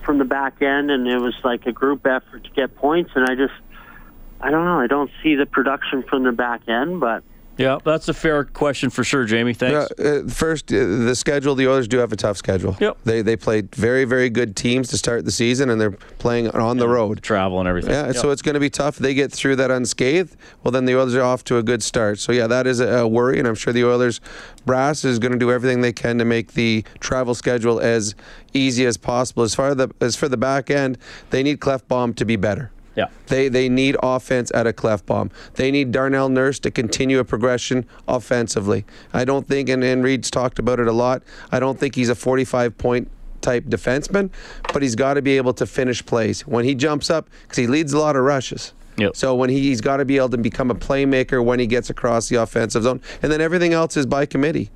from 0.05 0.19
the 0.19 0.25
back 0.25 0.61
end, 0.61 0.91
and 0.91 1.07
it 1.07 1.17
was 1.17 1.35
like 1.43 1.65
a 1.65 1.71
group 1.71 2.05
effort 2.05 2.43
to 2.43 2.49
get 2.51 2.75
points. 2.75 3.11
And 3.15 3.25
I 3.25 3.35
just, 3.35 3.53
I 4.39 4.51
don't 4.51 4.63
know, 4.63 4.79
I 4.79 4.87
don't 4.87 5.11
see 5.21 5.35
the 5.35 5.45
production 5.45 6.03
from 6.03 6.23
the 6.23 6.31
back 6.31 6.67
end, 6.69 6.99
but 6.99 7.23
yeah, 7.57 7.77
that's 7.83 8.09
a 8.09 8.13
fair 8.13 8.45
question 8.45 8.89
for 8.89 9.03
sure, 9.03 9.25
Jamie. 9.25 9.53
Thanks. 9.53 9.91
Uh, 9.91 10.23
first, 10.27 10.71
uh, 10.71 10.77
the 10.77 11.15
schedule. 11.15 11.55
The 11.55 11.67
Oilers 11.67 11.87
do 11.87 11.97
have 11.99 12.11
a 12.11 12.15
tough 12.15 12.37
schedule. 12.37 12.75
Yep. 12.79 12.97
They 13.03 13.21
they 13.21 13.35
played 13.35 13.73
very 13.75 14.05
very 14.05 14.29
good 14.29 14.55
teams 14.55 14.89
to 14.89 14.97
start 14.97 15.25
the 15.25 15.31
season, 15.31 15.69
and 15.69 15.79
they're 15.79 15.91
playing 15.91 16.49
on 16.49 16.77
the 16.77 16.87
road, 16.87 17.21
travel 17.21 17.59
and 17.59 17.67
everything. 17.67 17.91
Yeah, 17.91 18.07
yep. 18.07 18.15
so 18.15 18.31
it's 18.31 18.41
going 18.41 18.55
to 18.55 18.59
be 18.59 18.69
tough. 18.69 18.97
They 18.97 19.13
get 19.13 19.31
through 19.31 19.57
that 19.57 19.69
unscathed. 19.69 20.35
Well, 20.63 20.71
then 20.71 20.85
the 20.85 20.97
Oilers 20.97 21.15
are 21.15 21.21
off 21.21 21.43
to 21.45 21.57
a 21.57 21.63
good 21.63 21.83
start. 21.83 22.19
So 22.19 22.31
yeah, 22.31 22.47
that 22.47 22.65
is 22.65 22.79
a 22.79 23.07
worry, 23.07 23.37
and 23.39 23.47
I'm 23.47 23.55
sure 23.55 23.71
the 23.71 23.85
Oilers 23.85 24.19
brass 24.65 25.05
is 25.05 25.19
going 25.19 25.33
to 25.33 25.39
do 25.39 25.51
everything 25.51 25.81
they 25.81 25.93
can 25.93 26.17
to 26.17 26.25
make 26.25 26.53
the 26.53 26.83
travel 26.99 27.35
schedule 27.35 27.79
as 27.79 28.15
easy 28.53 28.85
as 28.85 28.97
possible. 28.97 29.43
As 29.43 29.53
far 29.53 29.69
as 29.69 29.77
the 29.77 29.89
as 30.01 30.15
for 30.15 30.27
the 30.27 30.37
back 30.37 30.71
end, 30.71 30.97
they 31.29 31.43
need 31.43 31.59
Klefbom 31.59 32.15
to 32.15 32.25
be 32.25 32.35
better. 32.35 32.71
Yeah. 32.95 33.07
They 33.27 33.47
they 33.49 33.69
need 33.69 33.97
offense 34.03 34.51
at 34.53 34.67
a 34.67 34.73
Klefbom. 34.73 35.31
They 35.55 35.71
need 35.71 35.91
Darnell 35.91 36.29
Nurse 36.29 36.59
to 36.59 36.71
continue 36.71 37.19
a 37.19 37.25
progression 37.25 37.85
offensively. 38.07 38.85
I 39.13 39.25
don't 39.25 39.47
think, 39.47 39.69
and, 39.69 39.83
and 39.83 40.03
Reed's 40.03 40.29
talked 40.29 40.59
about 40.59 40.79
it 40.79 40.87
a 40.87 40.91
lot, 40.91 41.23
I 41.51 41.59
don't 41.59 41.79
think 41.79 41.95
he's 41.95 42.09
a 42.09 42.15
45 42.15 42.77
point 42.77 43.09
type 43.41 43.65
defenseman, 43.65 44.31
but 44.71 44.81
he's 44.81 44.95
got 44.95 45.15
to 45.15 45.21
be 45.21 45.37
able 45.37 45.53
to 45.53 45.65
finish 45.65 46.05
plays. 46.05 46.41
When 46.47 46.65
he 46.65 46.75
jumps 46.75 47.09
up, 47.09 47.29
because 47.43 47.57
he 47.57 47.67
leads 47.67 47.93
a 47.93 47.99
lot 47.99 48.15
of 48.15 48.23
rushes. 48.23 48.73
Yep. 48.97 49.15
So 49.15 49.35
when 49.35 49.49
he, 49.49 49.59
he's 49.59 49.81
got 49.81 49.97
to 49.97 50.05
be 50.05 50.17
able 50.17 50.29
to 50.29 50.37
become 50.37 50.71
a 50.71 50.75
playmaker 50.75 51.43
when 51.43 51.59
he 51.59 51.67
gets 51.67 51.89
across 51.89 52.29
the 52.29 52.37
offensive 52.37 52.83
zone, 52.83 53.01
and 53.21 53.31
then 53.31 53.41
everything 53.41 53.73
else 53.73 53.97
is 53.97 54.05
by 54.05 54.25
committee. 54.25 54.69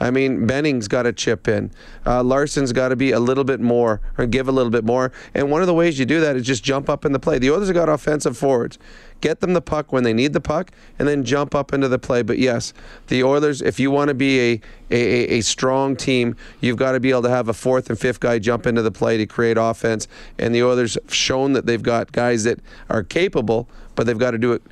I 0.00 0.10
mean, 0.10 0.46
Benning's 0.46 0.88
got 0.88 1.04
to 1.04 1.12
chip 1.12 1.46
in. 1.46 1.70
Uh, 2.04 2.22
Larsson's 2.22 2.72
got 2.72 2.88
to 2.88 2.96
be 2.96 3.12
a 3.12 3.20
little 3.20 3.44
bit 3.44 3.60
more 3.60 4.00
or 4.18 4.26
give 4.26 4.48
a 4.48 4.52
little 4.52 4.70
bit 4.70 4.84
more. 4.84 5.12
And 5.34 5.50
one 5.50 5.60
of 5.60 5.66
the 5.66 5.74
ways 5.74 5.98
you 5.98 6.04
do 6.04 6.20
that 6.20 6.36
is 6.36 6.44
just 6.44 6.64
jump 6.64 6.88
up 6.88 7.04
in 7.04 7.12
the 7.12 7.18
play. 7.20 7.38
The 7.38 7.50
others 7.50 7.68
have 7.68 7.74
got 7.74 7.88
offensive 7.88 8.36
forwards. 8.36 8.78
Get 9.20 9.40
them 9.40 9.54
the 9.54 9.62
puck 9.62 9.92
when 9.92 10.02
they 10.02 10.12
need 10.12 10.32
the 10.32 10.40
puck 10.40 10.72
and 10.98 11.06
then 11.06 11.24
jump 11.24 11.54
up 11.54 11.72
into 11.72 11.88
the 11.88 11.98
play. 11.98 12.22
But 12.22 12.38
yes, 12.38 12.74
the 13.06 13.22
Oilers, 13.22 13.62
if 13.62 13.78
you 13.78 13.90
want 13.90 14.08
to 14.08 14.14
be 14.14 14.40
a, 14.40 14.60
a, 14.90 15.38
a 15.38 15.40
strong 15.40 15.96
team, 15.96 16.36
you've 16.60 16.76
got 16.76 16.92
to 16.92 17.00
be 17.00 17.10
able 17.10 17.22
to 17.22 17.30
have 17.30 17.48
a 17.48 17.54
fourth 17.54 17.88
and 17.88 17.98
fifth 17.98 18.20
guy 18.20 18.38
jump 18.38 18.66
into 18.66 18.82
the 18.82 18.90
play 18.90 19.16
to 19.16 19.26
create 19.26 19.56
offense. 19.56 20.08
And 20.38 20.54
the 20.54 20.62
Oilers 20.62 20.94
have 20.94 21.14
shown 21.14 21.52
that 21.52 21.66
they've 21.66 21.82
got 21.82 22.12
guys 22.12 22.44
that 22.44 22.58
are 22.90 23.02
capable, 23.02 23.68
but 23.94 24.06
they've 24.06 24.18
got 24.18 24.32
to 24.32 24.38
do 24.38 24.52
it 24.52 24.62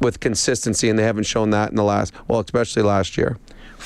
with 0.00 0.20
consistency, 0.20 0.88
and 0.88 0.98
they 0.98 1.02
haven't 1.02 1.24
shown 1.24 1.50
that 1.50 1.70
in 1.70 1.76
the 1.76 1.82
last, 1.82 2.14
well, 2.28 2.38
especially 2.38 2.82
last 2.82 3.16
year. 3.16 3.36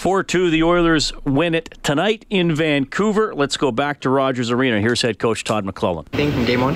4 0.03 0.25
2, 0.25 0.51
the 0.51 0.65
Oilers 0.65 1.13
win 1.25 1.55
it 1.55 1.79
tonight 1.85 2.27
in 2.29 2.53
Vancouver. 2.53 3.33
Let's 3.37 3.57
go 3.57 3.71
back 3.71 4.01
to 4.01 4.11
Rogers 4.11 4.51
Arena. 4.51 4.81
Here's 4.81 5.01
head 5.01 5.21
coach 5.21 5.45
Todd 5.45 5.65
McLellan. 5.65 6.07
Thing 6.07 6.33
from 6.33 6.45
game 6.45 6.61
one? 6.61 6.75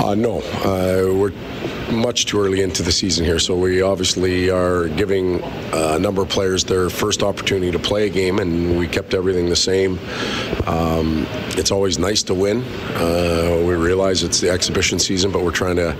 Uh, 0.00 0.14
no. 0.14 0.38
Uh, 0.64 1.14
we're 1.14 1.32
much 1.90 2.26
too 2.26 2.40
early 2.40 2.62
into 2.62 2.82
the 2.82 2.92
season 2.92 3.24
here, 3.24 3.38
so 3.38 3.56
we 3.56 3.82
obviously 3.82 4.50
are 4.50 4.88
giving 4.88 5.40
a 5.72 5.98
number 5.98 6.22
of 6.22 6.28
players 6.28 6.64
their 6.64 6.90
first 6.90 7.22
opportunity 7.22 7.70
to 7.70 7.78
play 7.78 8.06
a 8.06 8.10
game, 8.10 8.38
and 8.38 8.78
we 8.78 8.86
kept 8.86 9.14
everything 9.14 9.48
the 9.48 9.56
same. 9.56 9.98
Um, 10.66 11.26
it's 11.56 11.70
always 11.70 11.98
nice 11.98 12.22
to 12.24 12.34
win. 12.34 12.62
Uh, 12.94 13.62
we 13.66 13.74
realize 13.74 14.22
it's 14.22 14.40
the 14.40 14.50
exhibition 14.50 14.98
season, 14.98 15.30
but 15.30 15.42
we're 15.42 15.50
trying 15.50 15.76
to 15.76 15.96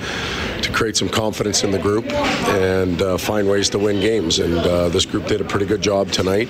to 0.65 0.73
create 0.73 0.97
some 0.97 1.09
confidence 1.09 1.63
in 1.63 1.71
the 1.71 1.79
group 1.79 2.11
and 2.11 3.01
uh, 3.03 3.19
find 3.19 3.49
ways 3.49 3.69
to 3.69 3.79
win 3.79 4.01
games. 4.01 4.39
And 4.39 4.57
uh, 4.57 4.89
this 4.89 5.05
group 5.05 5.27
did 5.27 5.41
a 5.41 5.45
pretty 5.45 5.67
good 5.67 5.83
job 5.83 6.11
tonight. 6.11 6.49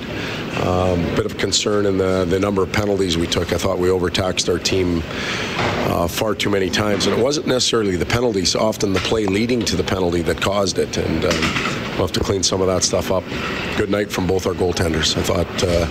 Um, 0.62 1.02
bit 1.16 1.26
of 1.26 1.36
concern 1.36 1.86
in 1.86 1.98
the, 1.98 2.24
the 2.24 2.38
number 2.38 2.62
of 2.62 2.72
penalties 2.72 3.18
we 3.18 3.26
took. 3.26 3.52
I 3.52 3.58
thought 3.58 3.78
we 3.78 3.90
overtaxed 3.90 4.48
our 4.48 4.58
team 4.58 5.02
uh, 5.88 6.06
far 6.06 6.34
too 6.34 6.48
many 6.48 6.70
times. 6.70 7.06
And 7.06 7.18
it 7.18 7.22
wasn't 7.22 7.48
necessarily 7.48 7.96
the 7.96 8.06
penalties, 8.06 8.54
often 8.54 8.92
the 8.92 9.00
play 9.00 9.23
leading 9.26 9.60
to 9.60 9.76
the 9.76 9.84
penalty 9.84 10.22
that 10.22 10.40
caused 10.40 10.78
it. 10.78 10.96
And 10.96 11.24
um, 11.24 11.40
we'll 11.90 12.06
have 12.06 12.12
to 12.12 12.20
clean 12.20 12.42
some 12.42 12.60
of 12.60 12.66
that 12.66 12.82
stuff 12.82 13.10
up. 13.10 13.24
Good 13.76 13.90
night 13.90 14.12
from 14.12 14.28
both 14.28 14.46
our 14.46 14.52
goaltenders. 14.52 15.16
I 15.16 15.22
thought 15.22 15.64
uh, 15.64 15.86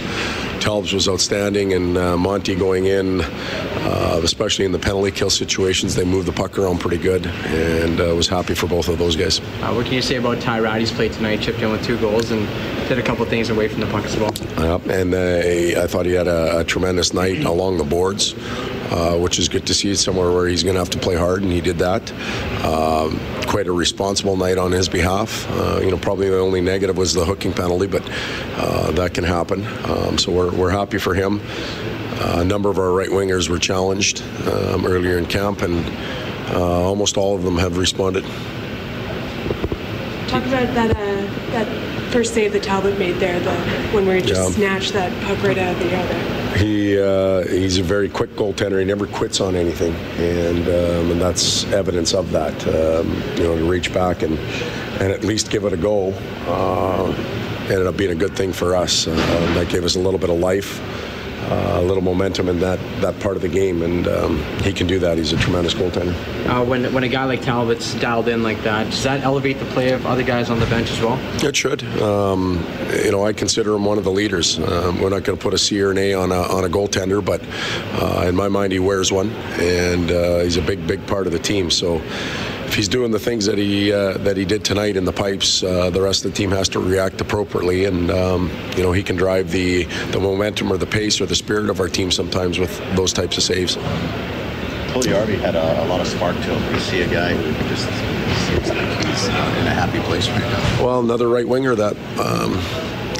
Talbs 0.59 0.93
was 0.93 1.09
outstanding, 1.09 1.73
and 1.73 1.97
uh, 1.97 2.15
Monty 2.15 2.55
going 2.55 2.85
in, 2.85 3.19
uh, 3.21 4.21
especially 4.23 4.63
in 4.63 4.71
the 4.71 4.79
penalty 4.79 5.11
kill 5.11 5.29
situations, 5.29 5.93
they 5.93 6.05
moved 6.05 6.25
the 6.25 6.31
puck 6.31 6.57
around 6.57 6.79
pretty 6.79 6.97
good, 6.97 7.27
and 7.27 7.99
uh, 7.99 8.15
was 8.15 8.29
happy 8.29 8.55
for 8.55 8.67
both 8.67 8.87
of 8.87 8.97
those 8.99 9.17
guys. 9.17 9.39
Uh, 9.39 9.73
what 9.73 9.85
can 9.85 9.95
you 9.95 10.01
say 10.01 10.15
about 10.15 10.39
Ty 10.39 10.59
Rattie's 10.59 10.93
play 10.93 11.09
tonight? 11.09 11.41
Chipped 11.41 11.59
in 11.59 11.71
with 11.73 11.83
two 11.83 11.99
goals 11.99 12.31
and 12.31 12.47
did 12.87 12.99
a 12.99 13.03
couple 13.03 13.25
things 13.25 13.49
away 13.49 13.67
from 13.67 13.81
the 13.81 13.87
puck 13.87 14.05
as 14.05 14.15
well. 14.15 14.31
Yep, 14.57 14.87
and 14.87 15.13
uh, 15.13 15.83
I 15.83 15.87
thought 15.87 16.05
he 16.05 16.13
had 16.13 16.27
a, 16.27 16.59
a 16.59 16.63
tremendous 16.63 17.13
night 17.13 17.43
along 17.43 17.79
the 17.79 17.83
boards. 17.83 18.33
Uh, 18.91 19.17
which 19.17 19.39
is 19.39 19.49
good 19.49 19.65
to 19.65 19.73
see 19.73 19.95
somewhere 19.95 20.31
where 20.31 20.47
he's 20.47 20.61
going 20.61 20.75
to 20.75 20.79
have 20.79 20.89
to 20.89 20.99
play 20.99 21.15
hard, 21.15 21.41
and 21.41 21.51
he 21.51 21.61
did 21.61 21.79
that. 21.79 22.11
Um, 22.63 23.19
quite 23.47 23.65
a 23.65 23.71
responsible 23.71 24.37
night 24.37 24.59
on 24.59 24.71
his 24.71 24.87
behalf. 24.87 25.49
Uh, 25.51 25.79
you 25.81 25.89
know, 25.89 25.97
probably 25.97 26.29
the 26.29 26.37
only 26.37 26.61
negative 26.61 26.95
was 26.95 27.11
the 27.11 27.25
hooking 27.25 27.53
penalty, 27.53 27.72
but 27.73 28.03
uh, 28.55 28.91
that 28.91 29.13
can 29.13 29.23
happen. 29.23 29.65
Um, 29.85 30.17
so 30.17 30.31
we're, 30.31 30.51
we're 30.51 30.69
happy 30.71 30.97
for 30.99 31.13
him. 31.13 31.41
Uh, 32.19 32.35
a 32.37 32.43
number 32.45 32.69
of 32.69 32.77
our 32.77 32.91
right 32.91 33.09
wingers 33.09 33.49
were 33.49 33.57
challenged 33.59 34.21
um, 34.47 34.85
earlier 34.85 35.17
in 35.17 35.25
camp, 35.25 35.61
and 35.63 35.83
uh, 36.55 36.83
almost 36.83 37.17
all 37.17 37.35
of 37.35 37.43
them 37.43 37.57
have 37.57 37.77
responded. 37.77 38.23
Talk 40.27 40.45
about 40.45 40.73
that 40.75 40.95
that 41.51 42.11
first 42.11 42.33
save 42.33 42.53
that 42.53 42.63
Talbot 42.63 42.97
made 42.99 43.15
there, 43.15 43.39
the 43.39 43.53
when 43.91 44.07
we 44.07 44.21
just 44.21 44.41
Yeah. 44.41 44.55
snatched 44.55 44.93
that 44.93 45.11
puck 45.25 45.43
right 45.43 45.57
out 45.57 45.73
of 45.73 45.79
the 45.79 45.85
air 45.85 46.05
there. 46.07 46.57
He 46.57 46.99
uh, 46.99 47.47
he's 47.47 47.79
a 47.79 47.83
very 47.83 48.07
quick 48.09 48.35
goaltender. 48.35 48.77
He 48.79 48.85
never 48.85 49.07
quits 49.07 49.41
on 49.41 49.55
anything, 49.55 49.93
and 50.17 50.67
um, 50.67 51.11
and 51.11 51.19
that's 51.21 51.65
evidence 51.71 52.13
of 52.13 52.31
that. 52.31 52.53
Um, 52.67 53.11
you 53.37 53.43
know, 53.43 53.57
to 53.57 53.65
reach 53.69 53.91
back 53.93 54.21
and 54.21 54.37
and 55.01 55.11
at 55.11 55.23
least 55.23 55.49
give 55.49 55.65
it 55.65 55.73
a 55.73 55.77
go 55.77 56.13
uh, 56.47 57.11
ended 57.69 57.87
up 57.87 57.97
being 57.97 58.11
a 58.11 58.15
good 58.15 58.35
thing 58.35 58.53
for 58.53 58.75
us. 58.75 59.07
Uh, 59.07 59.15
that 59.55 59.69
gave 59.69 59.83
us 59.83 59.95
a 59.95 59.99
little 59.99 60.19
bit 60.19 60.29
of 60.29 60.37
life, 60.39 60.79
uh, 61.51 61.79
a 61.79 61.81
little 61.81 62.03
momentum 62.03 62.47
in 62.49 62.59
that 62.59 62.79
that 63.01 63.19
part 63.19 63.35
of 63.35 63.41
the 63.41 63.49
game, 63.49 63.81
and 63.81 64.07
um, 64.07 64.41
he 64.61 64.71
can 64.73 64.87
do 64.87 64.99
that. 64.99 65.17
He's 65.17 65.33
a 65.33 65.37
tremendous 65.37 65.73
goaltender. 65.73 66.13
Uh, 66.47 66.63
when 66.63 66.91
when 66.93 67.03
a 67.03 67.07
guy 67.07 67.25
like 67.25 67.41
Talbot's 67.41 67.93
dialed 67.95 68.27
in 68.27 68.43
like 68.43 68.61
that, 68.63 68.89
does 68.89 69.03
that 69.03 69.21
elevate 69.23 69.59
the 69.59 69.65
play 69.65 69.91
of 69.91 70.05
other 70.05 70.23
guys 70.23 70.49
on 70.49 70.59
the 70.59 70.65
bench 70.67 70.89
as 70.91 70.99
well? 71.01 71.17
It 71.43 71.55
should. 71.55 71.83
Um, 72.01 72.65
you 73.03 73.11
know, 73.11 73.25
I 73.25 73.33
consider 73.33 73.73
him 73.75 73.85
one 73.85 73.97
of 73.97 74.03
the 74.03 74.11
leaders. 74.11 74.59
Um, 74.59 74.99
we're 75.01 75.09
not 75.09 75.23
going 75.23 75.37
to 75.37 75.43
put 75.43 75.53
a 75.53 75.57
C 75.57 75.81
or 75.81 75.91
an 75.91 75.97
A 75.97 76.13
on 76.13 76.31
a, 76.31 76.41
on 76.41 76.63
a 76.63 76.69
goaltender, 76.69 77.23
but 77.23 77.41
uh, 78.01 78.25
in 78.27 78.35
my 78.35 78.47
mind, 78.47 78.71
he 78.73 78.79
wears 78.79 79.11
one, 79.11 79.29
and 79.59 80.11
uh, 80.11 80.39
he's 80.39 80.57
a 80.57 80.61
big, 80.61 80.85
big 80.87 81.05
part 81.07 81.27
of 81.27 81.33
the 81.33 81.39
team. 81.39 81.69
So. 81.69 82.01
If 82.65 82.75
he's 82.75 82.87
doing 82.87 83.11
the 83.11 83.19
things 83.19 83.45
that 83.45 83.57
he 83.57 83.93
uh, 83.93 84.17
that 84.19 84.35
he 84.35 84.45
did 84.45 84.65
tonight 84.65 84.97
in 84.97 85.05
the 85.05 85.13
pipes, 85.13 85.63
uh, 85.63 85.89
the 85.89 86.01
rest 86.01 86.25
of 86.25 86.31
the 86.31 86.37
team 86.37 86.51
has 86.51 86.69
to 86.69 86.79
react 86.79 87.21
appropriately, 87.21 87.85
and 87.85 88.09
um, 88.09 88.49
you 88.75 88.83
know 88.83 88.91
he 88.91 89.03
can 89.03 89.15
drive 89.15 89.51
the 89.51 89.83
the 90.11 90.19
momentum 90.19 90.71
or 90.71 90.77
the 90.77 90.87
pace 90.87 91.21
or 91.21 91.25
the 91.25 91.35
spirit 91.35 91.69
of 91.69 91.79
our 91.79 91.89
team 91.89 92.09
sometimes 92.11 92.57
with 92.57 92.77
those 92.95 93.13
types 93.13 93.37
of 93.37 93.43
saves. 93.43 93.77
Puljujarvi 94.93 95.39
had 95.39 95.55
a, 95.55 95.83
a 95.83 95.87
lot 95.87 96.01
of 96.01 96.07
spark 96.07 96.35
to 96.35 96.41
him. 96.41 96.73
You 96.73 96.79
see 96.79 97.01
a 97.01 97.07
guy 97.07 97.33
who 97.33 97.69
just 97.69 97.85
seems 98.47 98.69
like 98.69 99.05
he's 99.05 99.27
uh, 99.27 99.57
in 99.59 99.67
a 99.67 99.73
happy 99.73 99.99
place 100.01 100.29
right 100.29 100.39
now. 100.39 100.85
Well, 100.85 100.99
another 100.99 101.29
right 101.29 101.47
winger 101.47 101.73
that, 101.75 101.97
um, 102.19 102.53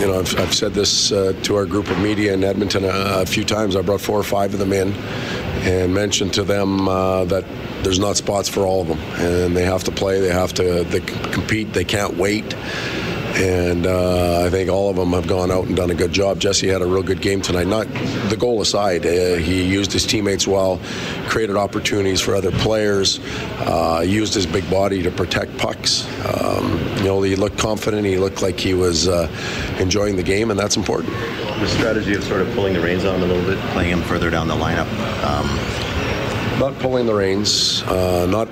you 0.03 0.11
know, 0.11 0.19
I've, 0.19 0.37
I've 0.37 0.53
said 0.53 0.73
this 0.73 1.13
uh, 1.13 1.33
to 1.43 1.55
our 1.55 1.65
group 1.65 1.89
of 1.89 1.97
media 1.99 2.33
in 2.33 2.43
Edmonton 2.43 2.83
a, 2.83 3.21
a 3.21 3.25
few 3.25 3.45
times. 3.45 3.77
I 3.77 3.81
brought 3.81 4.01
four 4.01 4.19
or 4.19 4.23
five 4.23 4.53
of 4.53 4.59
them 4.59 4.73
in 4.73 4.91
and 5.63 5.93
mentioned 5.93 6.33
to 6.33 6.43
them 6.43 6.89
uh, 6.89 7.23
that 7.25 7.45
there's 7.83 7.99
not 7.99 8.17
spots 8.17 8.49
for 8.49 8.65
all 8.65 8.81
of 8.81 8.89
them, 8.89 8.99
and 9.19 9.55
they 9.55 9.63
have 9.63 9.85
to 9.85 9.91
play. 9.91 10.19
They 10.19 10.29
have 10.29 10.53
to 10.55 10.83
they 10.83 10.99
compete. 10.99 11.71
They 11.71 11.85
can't 11.85 12.17
wait. 12.17 12.53
And 13.35 13.87
uh, 13.87 14.43
I 14.45 14.49
think 14.49 14.69
all 14.69 14.89
of 14.89 14.95
them 14.95 15.11
have 15.11 15.27
gone 15.27 15.49
out 15.49 15.65
and 15.65 15.75
done 15.75 15.89
a 15.89 15.95
good 15.95 16.11
job. 16.11 16.39
Jesse 16.39 16.67
had 16.67 16.81
a 16.81 16.85
real 16.85 17.01
good 17.01 17.21
game 17.21 17.41
tonight. 17.41 17.67
Not 17.67 17.87
the 18.29 18.37
goal 18.37 18.61
aside, 18.61 19.05
uh, 19.05 19.35
he 19.35 19.63
used 19.63 19.91
his 19.91 20.05
teammates 20.05 20.47
well, 20.47 20.79
created 21.27 21.55
opportunities 21.55 22.21
for 22.21 22.35
other 22.35 22.51
players, 22.51 23.19
uh, 23.61 24.03
used 24.05 24.35
his 24.35 24.45
big 24.45 24.69
body 24.69 25.01
to 25.01 25.09
protect 25.09 25.57
pucks. 25.57 26.05
Um, 26.25 26.77
you 26.97 27.05
know, 27.05 27.21
he 27.23 27.35
looked 27.35 27.57
confident. 27.57 28.05
He 28.05 28.17
looked 28.17 28.41
like 28.41 28.59
he 28.59 28.75
was 28.75 29.07
uh, 29.07 29.27
enjoying 29.79 30.15
the 30.15 30.23
game, 30.23 30.51
and 30.51 30.59
that's 30.59 30.77
important. 30.77 31.13
The 31.59 31.67
strategy 31.67 32.13
of 32.13 32.23
sort 32.23 32.41
of 32.41 32.53
pulling 32.53 32.73
the 32.73 32.81
reins 32.81 33.03
on 33.03 33.15
him 33.15 33.23
a 33.23 33.33
little 33.33 33.43
bit, 33.43 33.57
playing 33.71 33.91
him 33.91 34.01
further 34.03 34.29
down 34.29 34.47
the 34.47 34.55
lineup. 34.55 34.87
Um, 35.23 36.59
not 36.59 36.77
pulling 36.79 37.05
the 37.07 37.13
reins, 37.13 37.81
uh, 37.83 38.27
not 38.29 38.42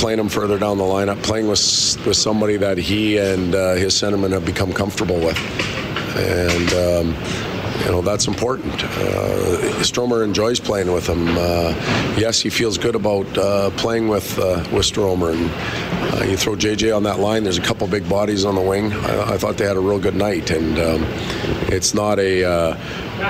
playing 0.00 0.18
him 0.18 0.30
further 0.30 0.58
down 0.58 0.78
the 0.78 0.84
lineup, 0.84 1.22
playing 1.22 1.46
with 1.46 1.60
with 2.06 2.16
somebody 2.16 2.56
that 2.56 2.78
he 2.78 3.18
and 3.18 3.54
uh, 3.54 3.74
his 3.74 3.94
centerman 3.94 4.32
have 4.32 4.44
become 4.44 4.72
comfortable 4.72 5.18
with, 5.18 5.38
and. 6.16 6.72
Um, 6.72 7.50
you 7.80 7.92
know 7.92 8.02
that's 8.02 8.26
important. 8.26 8.74
Uh, 8.84 9.82
Stromer 9.82 10.22
enjoys 10.22 10.60
playing 10.60 10.92
with 10.92 11.06
him. 11.06 11.28
Uh, 11.28 11.72
yes, 12.18 12.38
he 12.38 12.50
feels 12.50 12.76
good 12.76 12.94
about 12.94 13.26
uh, 13.38 13.70
playing 13.70 14.08
with 14.08 14.38
uh, 14.38 14.62
with 14.70 14.84
Stromer. 14.84 15.30
And 15.30 15.50
uh, 16.12 16.24
you 16.24 16.36
throw 16.36 16.56
JJ 16.56 16.94
on 16.94 17.04
that 17.04 17.20
line. 17.20 17.42
There's 17.42 17.56
a 17.56 17.62
couple 17.62 17.88
big 17.88 18.06
bodies 18.06 18.44
on 18.44 18.54
the 18.54 18.60
wing. 18.60 18.92
I, 18.92 19.32
I 19.32 19.38
thought 19.38 19.56
they 19.56 19.66
had 19.66 19.78
a 19.78 19.80
real 19.80 19.98
good 19.98 20.14
night, 20.14 20.50
and 20.50 20.78
um, 20.78 21.04
it's 21.72 21.94
not 21.94 22.18
a 22.18 22.76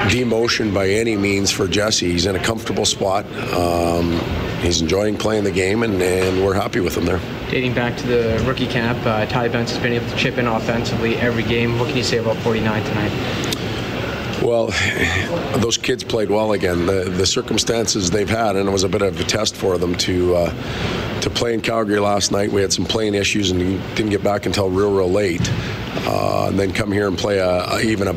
demotion 0.08 0.74
by 0.74 0.88
any 0.88 1.16
means 1.16 1.52
for 1.52 1.68
Jesse. 1.68 2.10
He's 2.10 2.26
in 2.26 2.34
a 2.34 2.42
comfortable 2.42 2.84
spot. 2.84 3.26
Um, 3.54 4.20
he's 4.60 4.80
enjoying 4.80 5.16
playing 5.16 5.44
the 5.44 5.50
game, 5.50 5.82
and, 5.82 6.00
and 6.00 6.44
we're 6.44 6.54
happy 6.54 6.80
with 6.80 6.96
him 6.96 7.04
there. 7.04 7.20
Dating 7.50 7.74
back 7.74 7.96
to 7.98 8.06
the 8.06 8.44
rookie 8.46 8.66
camp, 8.66 8.98
uh, 9.06 9.26
Ty 9.26 9.48
Benz 9.48 9.70
has 9.70 9.82
been 9.82 9.92
able 9.92 10.08
to 10.08 10.16
chip 10.16 10.38
in 10.38 10.46
offensively 10.46 11.16
every 11.16 11.42
game. 11.42 11.78
What 11.78 11.88
can 11.88 11.96
you 11.96 12.04
say 12.04 12.18
about 12.18 12.36
49 12.38 12.84
tonight? 12.84 13.60
Well, 14.42 14.66
those 15.58 15.76
kids 15.76 16.04
played 16.04 16.30
well 16.30 16.52
again. 16.52 16.86
The, 16.86 17.04
the 17.10 17.26
circumstances 17.26 18.10
they've 18.10 18.28
had, 18.28 18.56
and 18.56 18.68
it 18.68 18.72
was 18.72 18.84
a 18.84 18.88
bit 18.88 19.02
of 19.02 19.18
a 19.20 19.24
test 19.24 19.54
for 19.56 19.78
them 19.78 19.94
to 19.96 20.36
uh, 20.36 21.20
to 21.20 21.30
play 21.30 21.54
in 21.54 21.60
Calgary 21.60 21.98
last 21.98 22.32
night. 22.32 22.50
We 22.50 22.62
had 22.62 22.72
some 22.72 22.84
playing 22.84 23.14
issues 23.14 23.50
and 23.50 23.60
didn't 23.94 24.10
get 24.10 24.24
back 24.24 24.46
until 24.46 24.70
real, 24.70 24.94
real 24.94 25.10
late. 25.10 25.48
Uh, 26.06 26.46
and 26.48 26.58
then 26.58 26.72
come 26.72 26.90
here 26.90 27.08
and 27.08 27.18
play 27.18 27.38
a, 27.38 27.74
a 27.74 27.80
even 27.80 28.08
a 28.08 28.14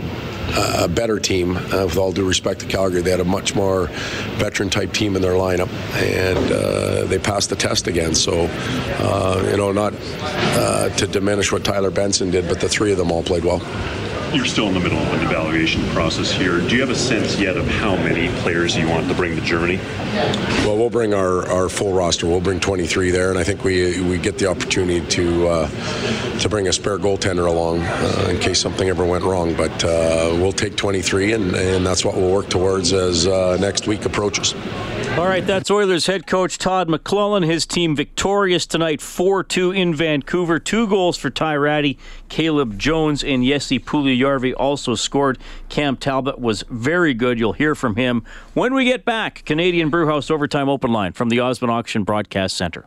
a 0.56 0.88
better 0.88 1.20
team. 1.20 1.58
Uh, 1.58 1.86
with 1.86 1.98
all 1.98 2.12
due 2.12 2.28
respect 2.28 2.60
to 2.62 2.66
Calgary, 2.66 3.02
they 3.02 3.12
had 3.12 3.20
a 3.20 3.26
much 3.26 3.56
more 3.56 3.88
veteran 4.38 4.70
type 4.70 4.94
team 4.94 5.16
in 5.16 5.22
their 5.22 5.34
lineup, 5.34 5.70
and 5.96 6.52
uh, 6.52 7.06
they 7.06 7.20
passed 7.20 7.50
the 7.50 7.56
test 7.56 7.88
again. 7.88 8.16
So, 8.16 8.48
uh, 9.00 9.48
you 9.50 9.58
know, 9.58 9.72
not 9.72 9.94
uh, 10.22 10.90
to 10.90 11.08
diminish 11.08 11.52
what 11.52 11.64
Tyler 11.64 11.92
Benson 11.92 12.32
did, 12.32 12.48
but 12.48 12.60
the 12.60 12.70
three 12.70 12.92
of 12.92 12.98
them 12.98 13.12
all 13.12 13.24
played 13.24 13.44
well. 13.44 13.62
You're 14.34 14.46
still 14.46 14.68
in 14.68 14.74
the 14.74 14.80
middle 14.80 14.98
of 14.98 15.14
an 15.14 15.28
evaluation 15.28 15.88
process 15.90 16.32
here. 16.32 16.60
Do 16.60 16.74
you 16.74 16.82
have 16.82 16.90
a 16.90 16.96
sense 16.96 17.40
yet 17.40 17.56
of 17.56 17.68
how 17.68 17.96
many 17.96 18.30
players 18.42 18.76
you 18.76 18.90
want 18.90 19.08
to 19.08 19.14
bring 19.14 19.36
to 19.36 19.42
Germany? 19.42 19.78
Well, 20.66 20.76
we'll 20.76 20.90
bring 20.90 21.14
our, 21.14 21.48
our 21.50 21.70
full 21.70 21.94
roster. 21.94 22.26
We'll 22.26 22.42
bring 22.42 22.60
23 22.60 23.12
there, 23.12 23.30
and 23.30 23.38
I 23.38 23.44
think 23.44 23.64
we 23.64 24.02
we 24.02 24.18
get 24.18 24.40
the 24.40 24.48
opportunity 24.48 25.06
to 25.08 25.48
uh, 25.48 26.40
to 26.40 26.50
bring 26.50 26.68
a 26.68 26.74
spare 26.74 26.98
goaltender 26.98 27.46
along 27.46 27.82
uh, 27.82 28.28
in 28.32 28.40
case 28.40 28.60
something 28.60 28.90
ever 28.90 29.06
went 29.06 29.24
wrong. 29.24 29.54
But 29.54 29.84
uh, 29.84 30.32
we'll 30.34 30.52
take 30.52 30.76
23, 30.78 31.34
and, 31.34 31.56
and 31.56 31.86
that's 31.86 32.04
what 32.04 32.16
we'll 32.16 32.34
work 32.34 32.50
towards 32.50 32.92
as 32.92 33.28
uh, 33.28 33.58
next 33.62 33.86
week 33.86 34.06
approaches. 34.06 34.56
All 35.16 35.28
right, 35.28 35.46
that's 35.46 35.70
Oilers 35.70 36.08
head 36.08 36.26
coach 36.26 36.58
Todd 36.58 36.88
McLellan. 36.88 37.46
His 37.46 37.68
team 37.68 37.96
victorious 37.96 38.66
tonight 38.66 39.00
4 39.00 39.44
2 39.44 39.70
in 39.70 39.94
Vancouver. 39.94 40.58
Two 40.58 40.88
goals 40.88 41.18
for 41.18 41.30
Ty 41.30 41.58
Rattie. 41.58 42.00
Caleb 42.30 42.80
Jones 42.80 43.24
and 43.24 43.46
Jesse 43.46 43.78
Puljujarvi 44.24 44.54
also 44.58 44.96
scored. 44.96 45.38
Cam 45.70 45.98
Talbot 45.98 46.40
was 46.40 46.64
very 46.70 47.14
good. 47.14 47.40
You'll 47.40 47.54
hear 47.54 47.76
from 47.76 47.96
him 47.96 48.24
when 48.54 48.74
we 48.74 48.86
get 48.86 49.06
back. 49.06 49.44
Canadian 49.46 49.90
Brewhouse 49.90 50.32
Overtime 50.32 50.70
Open 50.70 50.92
Line 50.92 51.14
from 51.14 51.30
the 51.30 51.40
Osmond 51.40 51.72
Auction 51.72 52.04
Broadcast 52.04 52.56
Center. 52.56 52.86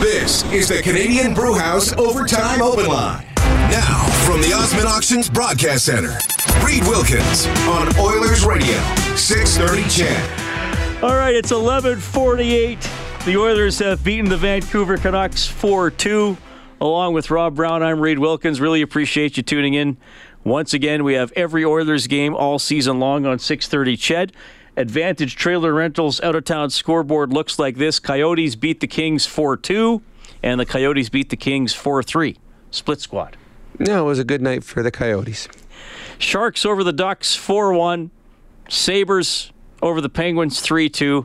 This 0.00 0.44
is 0.52 0.68
the 0.68 0.82
Canadian 0.82 1.34
Brewhouse 1.34 1.92
Overtime 1.94 2.62
Open 2.62 2.86
Line. 2.86 3.26
Now, 3.70 4.06
from 4.26 4.40
the 4.40 4.52
Osmond 4.52 4.86
Auctions 4.86 5.30
Broadcast 5.30 5.86
Center, 5.86 6.16
Reed 6.64 6.82
Wilkins 6.84 7.46
on 7.66 7.88
Oilers 7.98 8.44
Radio, 8.44 8.78
630 9.16 9.88
CHED. 9.88 11.02
All 11.02 11.16
right, 11.16 11.34
it's 11.34 11.50
11:48. 11.52 12.78
The 13.24 13.36
Oilers 13.36 13.78
have 13.78 14.04
beaten 14.04 14.28
the 14.28 14.36
Vancouver 14.36 14.96
Canucks 14.98 15.46
4-2. 15.46 16.36
Along 16.84 17.14
with 17.14 17.30
Rob 17.30 17.54
Brown, 17.54 17.82
I'm 17.82 17.98
Reed 17.98 18.18
Wilkins. 18.18 18.60
Really 18.60 18.82
appreciate 18.82 19.38
you 19.38 19.42
tuning 19.42 19.72
in. 19.72 19.96
Once 20.44 20.74
again, 20.74 21.02
we 21.02 21.14
have 21.14 21.32
every 21.34 21.64
Oilers 21.64 22.06
game 22.06 22.34
all 22.34 22.58
season 22.58 23.00
long 23.00 23.24
on 23.24 23.38
630 23.38 23.96
Ched. 23.96 24.32
Advantage 24.76 25.34
Trailer 25.34 25.72
Rentals 25.72 26.20
out 26.20 26.34
of 26.34 26.44
town 26.44 26.68
scoreboard 26.68 27.32
looks 27.32 27.58
like 27.58 27.78
this. 27.78 27.98
Coyotes 27.98 28.54
beat 28.54 28.80
the 28.80 28.86
Kings 28.86 29.26
4-2 29.26 30.02
and 30.42 30.60
the 30.60 30.66
Coyotes 30.66 31.08
beat 31.08 31.30
the 31.30 31.38
Kings 31.38 31.72
4-3. 31.74 32.36
Split 32.70 33.00
squad. 33.00 33.38
No, 33.78 34.04
it 34.04 34.08
was 34.08 34.18
a 34.18 34.24
good 34.24 34.42
night 34.42 34.62
for 34.62 34.82
the 34.82 34.90
Coyotes. 34.90 35.48
Sharks 36.18 36.66
over 36.66 36.84
the 36.84 36.92
Ducks 36.92 37.34
4 37.34 37.72
1. 37.72 38.10
Sabres 38.68 39.52
over 39.80 40.02
the 40.02 40.10
Penguins 40.10 40.60
3 40.60 40.90
2. 40.90 41.24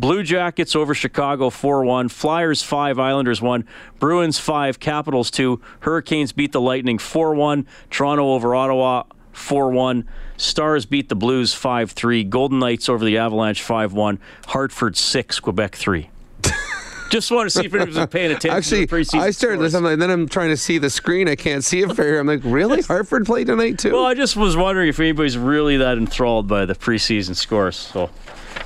Blue 0.00 0.22
Jackets 0.22 0.74
over 0.74 0.94
Chicago 0.94 1.50
4 1.50 1.84
1. 1.84 2.08
Flyers 2.08 2.62
5, 2.62 2.98
Islanders 2.98 3.42
1. 3.42 3.66
Bruins 3.98 4.38
5, 4.38 4.80
Capitals 4.80 5.30
2. 5.30 5.60
Hurricanes 5.80 6.32
beat 6.32 6.52
the 6.52 6.60
Lightning 6.60 6.96
4 6.96 7.34
1. 7.34 7.66
Toronto 7.90 8.32
over 8.32 8.54
Ottawa 8.54 9.02
4 9.32 9.70
1. 9.70 10.08
Stars 10.38 10.86
beat 10.86 11.10
the 11.10 11.14
Blues 11.14 11.52
5 11.52 11.90
3. 11.90 12.24
Golden 12.24 12.58
Knights 12.58 12.88
over 12.88 13.04
the 13.04 13.18
Avalanche 13.18 13.62
5 13.62 13.92
1. 13.92 14.18
Hartford 14.46 14.96
6, 14.96 15.40
Quebec 15.40 15.76
3. 15.76 16.08
Just 17.10 17.30
want 17.30 17.50
to 17.50 17.50
see 17.50 17.66
if 17.66 17.74
anyone 17.74 17.94
was 17.94 18.06
paying 18.06 18.30
attention 18.30 18.56
Actually, 18.56 18.86
to 18.86 18.96
the 18.96 19.02
preseason 19.02 19.20
I 19.20 19.30
started 19.32 19.56
scores. 19.56 19.74
listening, 19.74 19.92
and 19.92 20.00
then 20.00 20.10
I'm 20.10 20.28
trying 20.28 20.48
to 20.48 20.56
see 20.56 20.78
the 20.78 20.88
screen. 20.88 21.28
I 21.28 21.36
can't 21.36 21.62
see 21.62 21.82
it 21.82 21.94
fair. 21.94 22.18
I'm 22.18 22.26
like, 22.26 22.40
really? 22.42 22.80
Hartford 22.80 23.26
played 23.26 23.48
tonight 23.48 23.78
too? 23.78 23.92
Well, 23.92 24.06
I 24.06 24.14
just 24.14 24.34
was 24.34 24.56
wondering 24.56 24.88
if 24.88 24.98
anybody's 24.98 25.36
really 25.36 25.76
that 25.76 25.98
enthralled 25.98 26.48
by 26.48 26.64
the 26.64 26.74
preseason 26.74 27.36
scores. 27.36 27.76
So, 27.76 28.08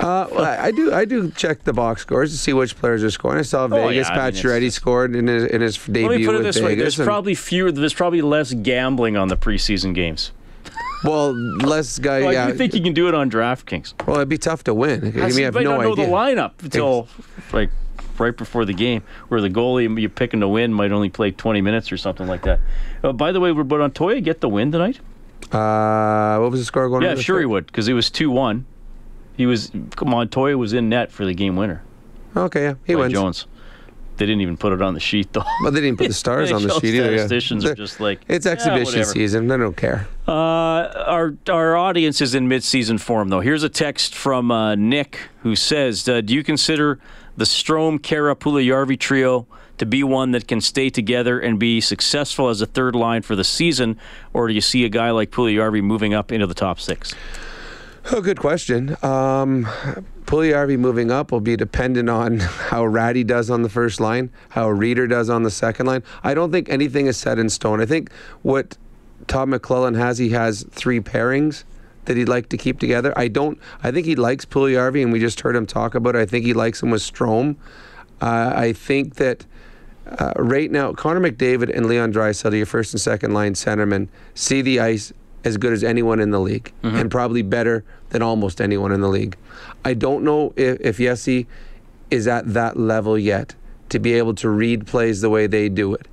Uh, 0.01 0.27
I 0.37 0.67
I 0.67 0.71
do. 0.71 0.93
I 0.93 1.05
do 1.05 1.31
check 1.31 1.65
the 1.65 1.73
box 1.73 2.03
scores 2.03 2.31
to 2.33 2.39
see 2.39 2.53
which 2.53 2.77
players 2.77 3.03
are 3.05 3.11
scoring. 3.11 3.39
I 3.39 3.43
saw 3.43 3.65
Oh, 3.65 3.69
Vegas. 3.69 4.09
yeah, 4.09 4.21
I 4.21 4.61
mean, 4.61 4.71
scored 4.71 5.15
in 5.17 5.27
his 5.27 5.45
in 5.45 5.61
his 5.61 5.77
debut 5.79 6.09
let 6.09 6.19
me 6.19 6.27
put 6.27 6.35
it 6.35 6.39
with 6.39 6.47
this 6.47 6.57
way: 6.61 6.71
Vegas. 6.71 6.83
there's 6.83 6.99
and- 7.01 7.07
probably 7.07 7.35
fewer. 7.35 7.71
There's 7.73 7.95
probably 7.95 8.21
less 8.23 8.53
gambling 8.53 9.17
on 9.17 9.29
the 9.29 9.37
preseason 9.37 9.95
games. 9.95 10.33
well, 11.05 11.33
less 11.35 11.99
guy. 11.99 12.23
Well, 12.23 12.33
yeah. 12.33 12.47
I 12.47 12.51
do 12.51 12.57
think 12.59 12.75
you 12.75 12.83
can 12.83 12.93
do 12.93 13.09
it 13.09 13.15
on 13.15 13.31
DraftKings. 13.31 13.95
well, 14.07 14.17
it'd 14.17 14.29
be 14.29 14.39
tough 14.39 14.65
to 14.65 14.75
win. 14.75 15.13
I 15.21 15.27
You 15.27 15.31
see, 15.33 15.43
have 15.43 15.55
but 15.55 15.63
no 15.63 15.73
I 15.81 15.85
don't 15.85 15.85
know 15.85 15.93
idea. 15.93 16.07
the 16.07 16.13
lineup 16.13 16.53
until 16.63 17.09
like 17.53 17.71
right 18.19 18.37
before 18.37 18.65
the 18.65 18.73
game, 18.75 19.03
where 19.29 19.41
the 19.41 19.51
goalie 19.51 20.01
you're 20.01 20.09
picking 20.11 20.41
to 20.41 20.49
win 20.49 20.73
might 20.73 20.93
only 20.93 21.09
play 21.11 21.31
20 21.31 21.61
minutes 21.61 21.91
or 21.93 21.97
something 21.97 22.27
like 22.27 22.43
that. 22.43 22.61
Uh, 23.03 23.13
by 23.13 23.33
the 23.33 23.41
way, 23.41 23.53
would 23.53 23.69
Montoya 23.69 24.21
get 24.21 24.41
the 24.41 24.49
win 24.49 24.71
tonight? 24.73 25.01
Uh, 25.53 26.39
what 26.39 26.51
was 26.51 26.61
the 26.61 26.65
score 26.65 26.89
going? 26.89 27.03
Yeah, 27.03 27.11
into 27.11 27.19
the 27.19 27.23
sure 27.23 27.41
he 27.41 27.47
would, 27.47 27.67
because 27.67 27.87
it 27.89 27.93
was 27.93 28.11
2 28.11 28.31
1. 28.31 28.65
He 29.37 29.47
was 29.47 29.71
Montoya 30.05 30.57
was 30.57 30.73
in 30.73 30.89
net 30.89 31.11
for 31.13 31.25
the 31.25 31.35
game 31.35 31.57
winner. 31.57 31.83
Okay, 32.37 32.63
yeah, 32.65 32.75
he 32.85 32.95
wins. 32.97 33.13
Jones. 33.13 33.47
They 34.17 34.27
didn't 34.27 34.43
even 34.43 34.57
put 34.57 34.73
it 34.73 34.81
on 34.81 34.95
the 34.95 35.01
sheet 35.01 35.33
though. 35.33 35.43
But 35.65 35.75
they 35.75 35.81
didn't 35.81 35.99
put 35.99 36.07
the 36.07 36.15
stars 36.15 36.53
on 36.53 36.63
the 36.63 36.71
sheet 36.81 36.95
either. 36.95 37.17
Statisticians 37.19 37.65
are 37.65 37.69
They're- 37.69 37.75
just 37.75 37.99
like 37.99 38.21
It's 38.29 38.47
exhibition 38.47 38.85
whatever." 39.01 39.05
season. 39.13 39.49
They 39.49 39.57
don't 39.57 39.77
care. 39.77 40.07
Uh, 40.29 40.33
our 40.33 41.35
our 41.49 41.77
audience 41.77 42.21
is 42.21 42.35
in 42.35 42.47
mid-season 42.47 42.99
form, 42.99 43.29
though. 43.29 43.41
Here's 43.41 43.65
a 43.65 43.69
text 43.69 44.15
from 44.15 44.51
uh, 44.53 44.77
Nick 44.77 45.19
who 45.43 45.57
says, 45.57 46.09
uh, 46.09 46.21
"Do 46.21 46.33
you 46.33 46.45
consider 46.45 47.01
the 47.37 47.45
Strome 47.45 47.99
Khaira 47.99 48.37
Puljujarvi 48.37 48.99
trio 49.01 49.49
to 49.79 49.85
be 49.87 50.05
one 50.05 50.31
that 50.31 50.47
can 50.47 50.61
stay 50.61 50.89
together 50.91 51.41
and 51.41 51.59
be 51.59 51.81
successful 51.81 52.49
as 52.49 52.61
a 52.61 52.67
third 52.67 52.95
line 52.95 53.23
for 53.23 53.35
the 53.35 53.43
season, 53.43 53.99
or 54.33 54.47
do 54.47 54.55
you 54.55 54.61
see 54.61 54.85
a 54.85 54.89
guy 54.89 55.11
like 55.11 55.33
Puljujarvi 55.33 55.83
moving 55.83 56.15
up 56.15 56.31
into 56.31 56.47
the 56.47 56.55
top 56.55 56.79
six? 56.79 57.13
Oh, 58.13 58.21
good 58.21 58.39
question. 58.39 58.91
Um, 59.03 59.65
Puljujarvi 60.27 60.79
moving 60.79 61.11
up 61.11 61.33
will 61.33 61.41
be 61.41 61.57
dependent 61.57 62.11
on 62.11 62.39
how 62.41 62.85
Rattie 62.85 63.25
does 63.25 63.49
on 63.49 63.63
the 63.63 63.71
first 63.71 63.99
line, 63.99 64.31
how 64.51 64.69
Rieder 64.69 65.09
does 65.09 65.31
on 65.31 65.43
the 65.43 65.51
second 65.51 65.87
line. 65.87 66.03
I 66.23 66.35
don't 66.35 66.53
think 66.53 66.69
anything 66.69 67.07
is 67.07 67.17
set 67.17 67.39
in 67.39 67.49
stone. 67.49 67.81
I 67.81 67.87
think 67.87 68.13
what 68.43 68.77
Todd 69.27 69.49
McLellan 69.49 69.97
has, 69.97 70.19
he 70.19 70.31
has 70.31 70.65
three 70.71 71.01
pairings 71.01 71.65
that 72.05 72.19
he'd 72.19 72.29
like 72.29 72.51
to 72.51 72.59
keep 72.59 72.79
together. 72.79 73.17
I 73.17 73.29
don't. 73.29 73.59
I 73.83 73.91
think 73.91 74.05
he 74.05 74.17
likes 74.17 74.45
Puljujarvi, 74.45 75.03
and 75.03 75.11
we 75.11 75.19
just 75.19 75.41
heard 75.41 75.57
him 75.57 75.65
talk 75.65 75.95
about 75.95 76.15
it. 76.15 76.19
I 76.19 76.27
think 76.27 76.45
he 76.45 76.53
likes 76.53 76.83
him 76.83 76.91
with 76.91 77.01
Strome. 77.01 77.57
Uh, 78.21 78.53
I 78.55 78.75
think 78.75 79.15
that 79.15 79.47
uh, 80.07 80.35
right 80.37 80.71
now, 80.71 80.93
Connor 80.93 81.21
McDavid 81.21 81.75
and 81.75 81.87
Leon 81.87 82.13
Draisaitl, 82.13 82.55
your 82.55 82.67
first 82.67 82.93
and 82.93 83.01
second 83.01 83.33
line 83.33 83.55
centermen, 83.55 84.09
see 84.35 84.61
the 84.61 84.81
ice 84.81 85.13
as 85.45 85.57
good 85.57 85.73
as 85.73 85.85
anyone 85.85 86.21
in 86.21 86.31
the 86.31 86.41
league, 86.41 86.73
and 86.83 87.11
probably 87.11 87.43
better 87.43 87.85
than 88.11 88.23
almost 88.23 88.61
anyone 88.61 88.93
in 88.93 89.01
the 89.01 89.09
league. 89.09 89.37
I 89.85 89.95
don't 89.95 90.25
know 90.25 90.53
if, 90.57 90.81
if 90.81 90.99
Yessi 90.99 91.47
is 92.11 92.27
at 92.27 92.53
that 92.55 92.77
level 92.77 93.19
yet 93.19 93.55
to 93.91 93.99
be 93.99 94.15
able 94.15 94.35
to 94.37 94.49
read 94.49 94.87
plays 94.87 95.21
the 95.21 95.31
way 95.31 95.47
they 95.47 95.69
do 95.69 95.95
it. 95.95 96.09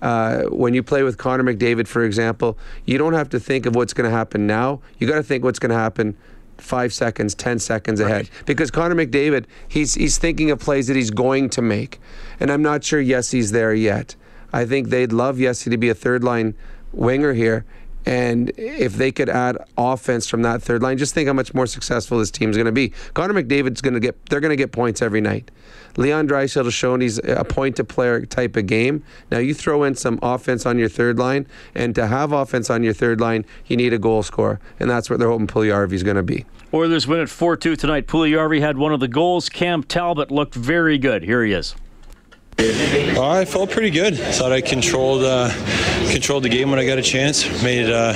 Uh, 0.00 0.42
when 0.44 0.74
you 0.74 0.82
play 0.82 1.04
with 1.04 1.16
Connor 1.16 1.44
McDavid, 1.44 1.86
for 1.86 2.02
example, 2.02 2.58
you 2.84 2.98
don't 2.98 3.12
have 3.12 3.28
to 3.30 3.38
think 3.38 3.66
of 3.66 3.76
what's 3.76 3.92
going 3.92 4.10
to 4.10 4.16
happen 4.16 4.46
now. 4.48 4.80
You 4.98 5.06
got 5.06 5.14
to 5.14 5.22
think 5.22 5.44
what's 5.44 5.60
going 5.60 5.70
to 5.70 5.76
happen 5.76 6.16
five 6.58 6.92
seconds, 6.92 7.34
ten 7.34 7.58
seconds 7.58 8.00
ahead. 8.00 8.28
Because 8.46 8.70
Connor 8.70 8.94
McDavid, 8.94 9.44
he's 9.68 9.94
he's 9.94 10.18
thinking 10.18 10.50
of 10.50 10.58
plays 10.58 10.88
that 10.88 10.96
he's 10.96 11.10
going 11.10 11.50
to 11.50 11.62
make, 11.62 12.00
and 12.40 12.50
I'm 12.50 12.62
not 12.62 12.82
sure 12.82 13.02
Yessi's 13.02 13.52
there 13.52 13.74
yet. 13.74 14.16
I 14.52 14.64
think 14.66 14.88
they'd 14.88 15.12
love 15.12 15.36
Yessi 15.36 15.70
to 15.70 15.76
be 15.76 15.88
a 15.88 15.94
third 15.94 16.24
line 16.24 16.54
winger 16.92 17.32
here. 17.32 17.64
And 18.04 18.50
if 18.56 18.94
they 18.94 19.12
could 19.12 19.28
add 19.28 19.58
offense 19.78 20.28
from 20.28 20.42
that 20.42 20.62
third 20.62 20.82
line, 20.82 20.98
just 20.98 21.14
think 21.14 21.28
how 21.28 21.32
much 21.32 21.54
more 21.54 21.66
successful 21.66 22.18
this 22.18 22.30
team's 22.30 22.56
going 22.56 22.66
to 22.66 22.72
be. 22.72 22.92
Connor 23.14 23.34
McDavid's 23.34 23.80
going 23.80 23.94
to 23.94 24.00
get, 24.00 24.26
they're 24.26 24.40
going 24.40 24.50
to 24.50 24.56
get 24.56 24.72
points 24.72 25.02
every 25.02 25.20
night. 25.20 25.50
Leon 25.96 26.26
Draisaitl 26.26 26.64
has 26.64 26.74
shown 26.74 27.00
he's 27.00 27.18
a 27.18 27.44
point-to-player 27.44 28.26
type 28.26 28.56
of 28.56 28.66
game. 28.66 29.04
Now 29.30 29.38
you 29.38 29.54
throw 29.54 29.84
in 29.84 29.94
some 29.94 30.18
offense 30.22 30.64
on 30.64 30.78
your 30.78 30.88
third 30.88 31.18
line, 31.18 31.46
and 31.74 31.94
to 31.94 32.06
have 32.06 32.32
offense 32.32 32.70
on 32.70 32.82
your 32.82 32.94
third 32.94 33.20
line, 33.20 33.44
you 33.66 33.76
need 33.76 33.92
a 33.92 33.98
goal 33.98 34.22
scorer, 34.22 34.58
and 34.80 34.90
that's 34.90 35.10
what 35.10 35.18
they're 35.18 35.28
hoping 35.28 35.46
Puljujarvi's 35.46 36.02
going 36.02 36.16
to 36.16 36.22
be. 36.22 36.46
Oilers 36.74 37.06
win 37.06 37.20
at 37.20 37.28
4 37.28 37.56
2 37.56 37.76
tonight. 37.76 38.06
Puljujarvi 38.06 38.60
had 38.60 38.78
one 38.78 38.92
of 38.92 39.00
the 39.00 39.08
goals. 39.08 39.50
Cam 39.50 39.82
Talbot 39.82 40.30
looked 40.30 40.54
very 40.54 40.96
good. 40.96 41.22
Here 41.22 41.44
he 41.44 41.52
is. 41.52 41.74
Uh, 42.58 43.28
I 43.28 43.44
felt 43.44 43.70
pretty 43.70 43.90
good. 43.90 44.16
Thought 44.16 44.52
I 44.52 44.60
controlled 44.60 45.24
uh, 45.24 45.50
controlled 46.10 46.44
the 46.44 46.48
game 46.48 46.70
when 46.70 46.78
I 46.78 46.84
got 46.84 46.98
a 46.98 47.02
chance. 47.02 47.44
Made 47.62 47.90
uh, 47.90 48.14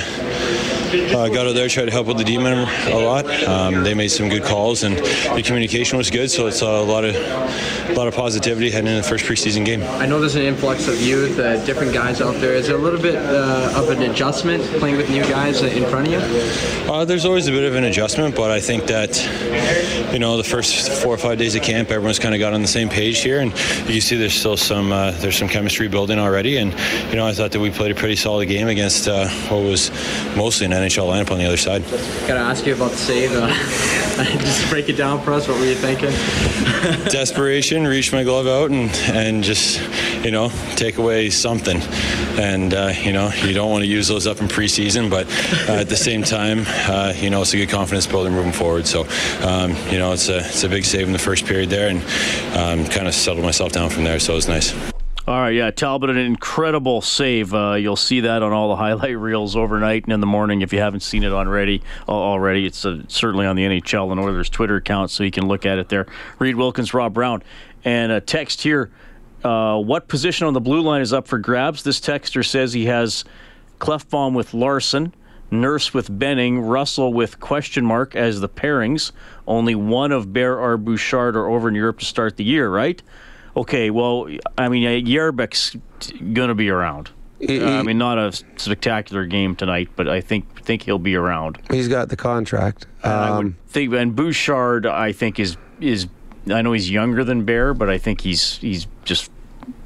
uh, 0.89 1.27
got 1.29 1.47
out 1.47 1.55
there, 1.55 1.67
tried 1.67 1.85
to 1.85 1.91
help 1.91 2.07
with 2.07 2.17
the 2.17 2.23
D 2.23 2.37
men 2.37 2.67
a 2.91 2.97
lot. 2.97 3.25
Um, 3.45 3.83
they 3.83 3.93
made 3.93 4.09
some 4.09 4.29
good 4.29 4.43
calls, 4.43 4.83
and 4.83 4.97
the 4.97 5.43
communication 5.43 5.97
was 5.97 6.09
good. 6.09 6.31
So 6.31 6.47
it's 6.47 6.61
a 6.61 6.81
lot 6.81 7.03
of 7.03 7.15
a 7.15 7.93
lot 7.93 8.07
of 8.07 8.15
positivity 8.15 8.69
heading 8.69 8.89
into 8.89 9.01
the 9.01 9.07
first 9.07 9.25
preseason 9.25 9.65
game. 9.65 9.81
I 9.83 10.05
know 10.05 10.19
there's 10.19 10.35
an 10.35 10.43
influx 10.43 10.87
of 10.87 11.01
youth, 11.01 11.39
uh, 11.39 11.63
different 11.65 11.93
guys 11.93 12.21
out 12.21 12.35
there. 12.35 12.53
Is 12.53 12.69
it 12.69 12.75
a 12.75 12.77
little 12.77 13.01
bit 13.01 13.15
uh, 13.15 13.73
of 13.75 13.89
an 13.89 14.03
adjustment 14.03 14.63
playing 14.79 14.97
with 14.97 15.09
new 15.09 15.23
guys 15.23 15.61
uh, 15.63 15.67
in 15.67 15.85
front 15.89 16.07
of 16.07 16.13
you? 16.13 16.19
Uh, 16.91 17.05
there's 17.05 17.25
always 17.25 17.47
a 17.47 17.51
bit 17.51 17.63
of 17.63 17.75
an 17.75 17.85
adjustment, 17.85 18.35
but 18.35 18.51
I 18.51 18.59
think 18.59 18.85
that 18.87 19.17
you 20.13 20.19
know 20.19 20.37
the 20.37 20.43
first 20.43 20.91
four 21.01 21.13
or 21.13 21.17
five 21.17 21.37
days 21.37 21.55
of 21.55 21.63
camp, 21.63 21.91
everyone's 21.91 22.19
kind 22.19 22.35
of 22.35 22.39
got 22.39 22.53
on 22.53 22.61
the 22.61 22.67
same 22.67 22.89
page 22.89 23.19
here, 23.19 23.39
and 23.39 23.51
you 23.89 24.01
see 24.01 24.15
there's 24.27 24.37
still 24.37 24.57
some 24.57 24.91
uh, 24.91 25.11
there's 25.19 25.37
some 25.37 25.47
chemistry 25.47 25.87
building 25.87 26.19
already. 26.19 26.57
And 26.57 26.73
you 27.09 27.15
know 27.15 27.25
I 27.25 27.31
thought 27.31 27.53
that 27.53 27.61
we 27.61 27.71
played 27.71 27.91
a 27.91 27.95
pretty 27.95 28.17
solid 28.17 28.47
game 28.47 28.67
against 28.67 29.07
uh, 29.07 29.29
what 29.47 29.63
was 29.63 29.89
mostly 30.35 30.65
an 30.65 30.73
NHL 30.73 31.07
lineup 31.07 31.31
on 31.31 31.37
the 31.37 31.45
other 31.45 31.55
side. 31.55 31.81
Gotta 32.27 32.41
ask 32.41 32.65
you 32.65 32.75
about 32.75 32.91
the 32.91 32.97
save. 32.97 33.31
Uh, 33.31 33.47
just 34.41 34.69
break 34.69 34.89
it 34.89 34.97
down 34.97 35.21
for 35.21 35.31
us. 35.31 35.47
What 35.47 35.57
were 35.57 35.65
you 35.65 35.75
thinking? 35.75 36.09
Desperation, 37.09 37.87
reach 37.87 38.11
my 38.11 38.25
glove 38.25 38.47
out 38.47 38.69
and 38.69 38.91
and 39.15 39.45
just 39.45 39.79
you 40.27 40.31
know 40.31 40.49
take 40.75 40.97
away 40.97 41.29
something. 41.29 41.81
And 42.37 42.73
uh, 42.73 42.91
you 43.01 43.13
know 43.13 43.31
you 43.45 43.53
don't 43.53 43.71
want 43.71 43.83
to 43.83 43.87
use 43.87 44.09
those 44.09 44.27
up 44.27 44.41
in 44.41 44.47
preseason, 44.49 45.09
but 45.09 45.25
uh, 45.69 45.79
at 45.79 45.87
the 45.87 45.95
same 45.95 46.21
time, 46.21 46.65
uh, 46.67 47.13
you 47.15 47.29
know 47.29 47.41
it's 47.41 47.53
a 47.53 47.57
good 47.57 47.69
confidence 47.69 48.05
builder 48.05 48.29
moving 48.29 48.51
forward. 48.51 48.85
So 48.85 49.07
um, 49.41 49.71
you 49.89 49.97
know 49.97 50.11
it's 50.11 50.27
a 50.27 50.39
it's 50.39 50.65
a 50.65 50.69
big 50.69 50.83
save 50.83 51.07
in 51.07 51.13
the 51.13 51.19
first 51.19 51.45
period 51.45 51.69
there, 51.69 51.87
and 51.87 51.99
um, 52.57 52.91
kind 52.91 53.07
of 53.07 53.13
settled 53.13 53.45
myself 53.45 53.71
down 53.71 53.89
from 53.89 54.03
there. 54.03 54.19
So 54.19 54.33
it 54.33 54.35
was 54.35 54.49
nice. 54.49 54.75
All 55.27 55.41
right, 55.41 55.53
yeah, 55.53 55.71
Talbot, 55.71 56.09
an 56.09 56.17
incredible 56.17 57.01
save. 57.01 57.53
Uh, 57.53 57.73
you'll 57.73 57.97
see 57.97 58.21
that 58.21 58.43
on 58.43 58.51
all 58.51 58.69
the 58.69 58.75
highlight 58.85 59.17
reels 59.17 59.55
overnight 59.55 60.03
and 60.03 60.13
in 60.13 60.19
the 60.19 60.27
morning 60.27 60.61
if 60.61 60.73
you 60.73 60.79
haven't 60.79 61.01
seen 61.01 61.23
it 61.23 61.31
already. 61.31 61.81
Already, 62.07 62.65
it's 62.65 62.85
uh, 62.85 63.01
certainly 63.07 63.45
on 63.45 63.55
the 63.55 63.63
NHL 63.63 64.11
and 64.11 64.19
Oilers 64.19 64.49
Twitter 64.49 64.75
account, 64.75 65.09
so 65.09 65.23
you 65.23 65.31
can 65.31 65.47
look 65.47 65.65
at 65.65 65.79
it 65.79 65.87
there. 65.87 66.05
Reed 66.37 66.55
Wilkins, 66.55 66.93
Rob 66.93 67.13
Brown, 67.13 67.43
and 67.85 68.11
a 68.11 68.19
text 68.19 68.61
here. 68.61 68.91
Uh, 69.43 69.79
what 69.79 70.07
position 70.07 70.47
on 70.47 70.53
the 70.53 70.61
blue 70.61 70.81
line 70.81 71.01
is 71.01 71.13
up 71.13 71.27
for 71.27 71.37
grabs? 71.37 71.83
This 71.83 71.99
texter 71.99 72.45
says 72.45 72.73
he 72.73 72.85
has 72.85 73.23
Klefbom 73.79 74.33
with 74.33 74.53
Larsson, 74.53 75.13
Nurse 75.51 75.93
with 75.93 76.17
Benning, 76.19 76.59
Russell 76.61 77.13
with 77.13 77.39
question 77.39 77.85
mark 77.85 78.15
as 78.15 78.41
the 78.41 78.49
pairings. 78.49 79.11
Only 79.47 79.75
one 79.75 80.11
of 80.11 80.33
Bear 80.33 80.59
or 80.59 80.77
Bouchard 80.77 81.35
are 81.35 81.47
over 81.47 81.69
in 81.69 81.75
Europe 81.75 81.99
to 81.99 82.05
start 82.05 82.35
the 82.37 82.43
year, 82.43 82.69
right? 82.69 83.01
Okay, 83.55 83.89
well, 83.89 84.27
I 84.57 84.69
mean, 84.69 84.85
uh, 84.85 85.07
Yerbek's 85.09 85.75
going 86.33 86.49
to 86.49 86.55
be 86.55 86.69
around. 86.69 87.11
Uh, 87.47 87.65
I 87.65 87.83
mean, 87.83 87.97
not 87.99 88.17
a 88.17 88.31
spectacular 88.57 89.25
game 89.27 89.55
tonight, 89.55 89.89
but 89.95 90.07
I 90.09 90.21
think 90.21 90.63
think 90.63 90.81
he'll 90.81 90.97
be 90.99 91.15
around. 91.15 91.59
He's 91.71 91.87
got 91.87 92.09
the 92.09 92.17
contract. 92.17 92.87
I 93.03 93.37
would 93.37 93.45
Um, 93.45 93.57
think, 93.67 93.93
and 93.93 94.15
Bouchard, 94.15 94.85
I 94.87 95.11
think 95.11 95.39
is 95.39 95.55
is. 95.79 96.07
I 96.51 96.61
know 96.61 96.71
he's 96.73 96.89
younger 96.89 97.23
than 97.23 97.43
Bear, 97.45 97.73
but 97.73 97.89
I 97.89 97.97
think 97.97 98.21
he's 98.21 98.57
he's 98.57 98.87
just 99.05 99.31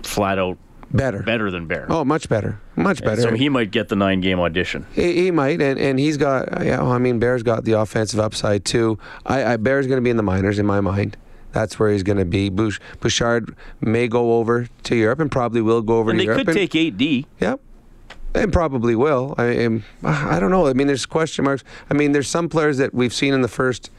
flat 0.03 0.39
out 0.39 0.57
better 0.91 1.23
better 1.23 1.49
than 1.51 1.67
Bear. 1.67 1.85
oh, 1.89 2.03
much 2.03 2.27
better. 2.27 2.59
Much 2.75 2.99
And 2.99 3.05
better. 3.05 3.21
So 3.21 3.33
he 3.35 3.47
might 3.49 3.71
get 3.71 3.87
the 3.89 3.95
nine 3.95 4.19
game 4.21 4.39
audition. 4.39 4.85
He, 4.93 5.13
he 5.23 5.31
might, 5.31 5.61
and, 5.61 5.79
and 5.79 5.99
he's 5.99 6.17
got. 6.17 6.63
Yeah, 6.63 6.81
well, 6.81 6.91
I 6.91 6.97
mean, 6.97 7.19
Bear's 7.19 7.43
got 7.43 7.63
the 7.63 7.73
offensive 7.73 8.19
upside 8.19 8.65
too. 8.65 8.97
I, 9.25 9.53
I 9.53 9.57
Bear's 9.57 9.87
going 9.87 9.97
to 9.97 10.01
be 10.03 10.09
in 10.09 10.17
the 10.17 10.23
minors 10.23 10.59
in 10.59 10.65
my 10.65 10.81
mind. 10.81 11.17
That's 11.53 11.77
where 11.77 11.91
he's 11.91 12.03
going 12.03 12.17
to 12.17 12.25
be. 12.25 12.49
Bouchard 12.49 13.55
may 13.81 14.07
go 14.07 14.33
over 14.39 14.67
to 14.83 14.95
Europe 14.95 15.19
and 15.19 15.29
probably 15.31 15.61
will 15.61 15.81
go 15.81 15.97
over 15.97 16.11
And 16.11 16.19
to 16.19 16.25
they 16.25 16.31
Europe. 16.31 16.45
could 16.47 16.53
take 16.55 16.75
eight 16.75 16.97
D. 16.97 17.25
Yep. 17.39 17.59
And 18.33 18.53
probably 18.53 18.95
will. 18.95 19.35
I 19.37 19.45
am. 19.47 19.83
I 20.03 20.39
don't 20.39 20.51
know. 20.51 20.67
I 20.67 20.73
mean, 20.73 20.87
there's 20.87 21.05
question 21.05 21.43
marks. 21.43 21.65
I 21.89 21.93
mean, 21.93 22.13
there's 22.13 22.29
some 22.29 22.47
players 22.47 22.77
that 22.77 22.93
we've 22.93 23.13
seen 23.13 23.33
in 23.33 23.41
the 23.41 23.49
first 23.49 23.91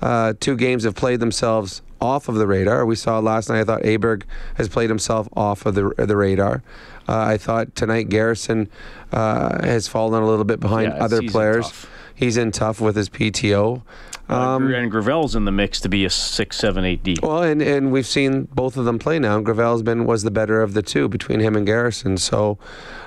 uh, 0.00 0.34
two 0.38 0.56
games 0.56 0.84
have 0.84 0.94
played 0.94 1.18
themselves 1.18 1.82
off 2.02 2.28
of 2.28 2.34
the 2.34 2.46
radar. 2.46 2.84
We 2.84 2.96
saw 2.96 3.18
last 3.20 3.48
night. 3.48 3.60
I 3.60 3.64
thought 3.64 3.82
Aberg 3.82 4.24
has 4.56 4.68
played 4.68 4.90
himself 4.90 5.28
off 5.34 5.64
of 5.64 5.74
the 5.74 5.94
the 5.96 6.16
radar. 6.16 6.62
Uh, 7.08 7.18
I 7.18 7.36
thought 7.38 7.74
tonight 7.74 8.08
Garrison 8.10 8.68
uh, 9.12 9.64
has 9.64 9.88
fallen 9.88 10.22
a 10.22 10.26
little 10.26 10.44
bit 10.44 10.60
behind 10.60 10.92
Yeah, 10.92 11.02
other 11.04 11.22
players. 11.22 11.66
tough. 11.66 11.88
He's 12.14 12.36
in 12.36 12.52
tough 12.52 12.80
with 12.80 12.94
his 12.96 13.08
PTO. 13.08 13.82
Um, 14.28 14.72
and 14.72 14.90
Gravel's 14.90 15.34
in 15.34 15.44
the 15.44 15.50
mix 15.52 15.80
to 15.80 15.88
be 15.88 16.04
a 16.04 16.10
six, 16.10 16.56
seven, 16.56 16.84
eight 16.84 17.02
D. 17.02 17.16
Well, 17.22 17.42
and, 17.42 17.60
and 17.60 17.90
we've 17.92 18.06
seen 18.06 18.44
both 18.54 18.76
of 18.76 18.84
them 18.84 18.98
play 18.98 19.18
now. 19.18 19.40
Gravel's 19.40 19.82
been 19.82 20.04
was 20.06 20.22
the 20.22 20.30
better 20.30 20.62
of 20.62 20.74
the 20.74 20.82
two 20.82 21.08
between 21.08 21.40
him 21.40 21.56
and 21.56 21.66
Garrison. 21.66 22.16
So, 22.16 22.56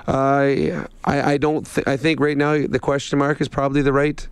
uh, 0.06 0.12
I 0.12 0.84
I 1.04 1.36
don't 1.38 1.64
th- 1.66 1.86
I 1.86 1.96
think 1.96 2.20
right 2.20 2.36
now 2.36 2.66
the 2.66 2.78
question 2.78 3.18
mark 3.18 3.40
is 3.40 3.48
probably 3.48 3.82
the 3.82 3.92
right 3.94 4.28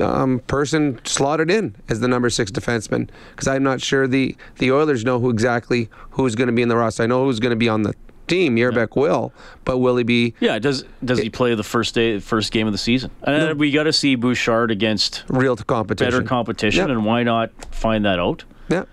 um, 0.00 0.40
person 0.46 1.00
slotted 1.04 1.50
in 1.50 1.74
as 1.88 2.00
the 2.00 2.08
number 2.08 2.30
six 2.30 2.50
defenseman 2.50 3.08
because 3.32 3.48
I'm 3.48 3.62
not 3.62 3.80
sure 3.80 4.06
the 4.06 4.36
the 4.56 4.70
Oilers 4.72 5.04
know 5.04 5.18
who 5.20 5.30
exactly 5.30 5.88
who's 6.10 6.34
going 6.34 6.46
to 6.48 6.52
be 6.52 6.62
in 6.62 6.68
the 6.68 6.76
roster. 6.76 7.02
I 7.02 7.06
know 7.06 7.24
who's 7.24 7.40
going 7.40 7.50
to 7.50 7.56
be 7.56 7.68
on 7.68 7.82
the 7.82 7.94
team. 8.26 8.56
Yerbeck 8.56 8.94
will, 8.94 9.32
but 9.64 9.78
will 9.78 9.96
he 9.96 10.04
be? 10.04 10.34
Yeah, 10.40 10.58
does 10.58 10.84
does 11.04 11.18
he 11.18 11.30
play 11.30 11.54
the 11.54 11.62
first 11.64 11.94
day, 11.94 12.18
first 12.20 12.52
game 12.52 12.66
of 12.66 12.72
the 12.72 12.78
season? 12.78 13.10
And 13.22 13.40
then 13.42 13.58
we 13.58 13.70
got 13.70 13.84
to 13.84 13.92
see 13.92 14.14
Bouchard 14.14 14.70
against 14.70 15.24
real 15.28 15.56
competition, 15.56 16.10
better 16.12 16.22
competition, 16.26 16.80
Yep. 16.88 16.90
and 16.90 17.04
why 17.06 17.22
not 17.22 17.50
find 17.74 18.04
that 18.04 18.18
out? 18.18 18.44
Yeah. 18.68 18.84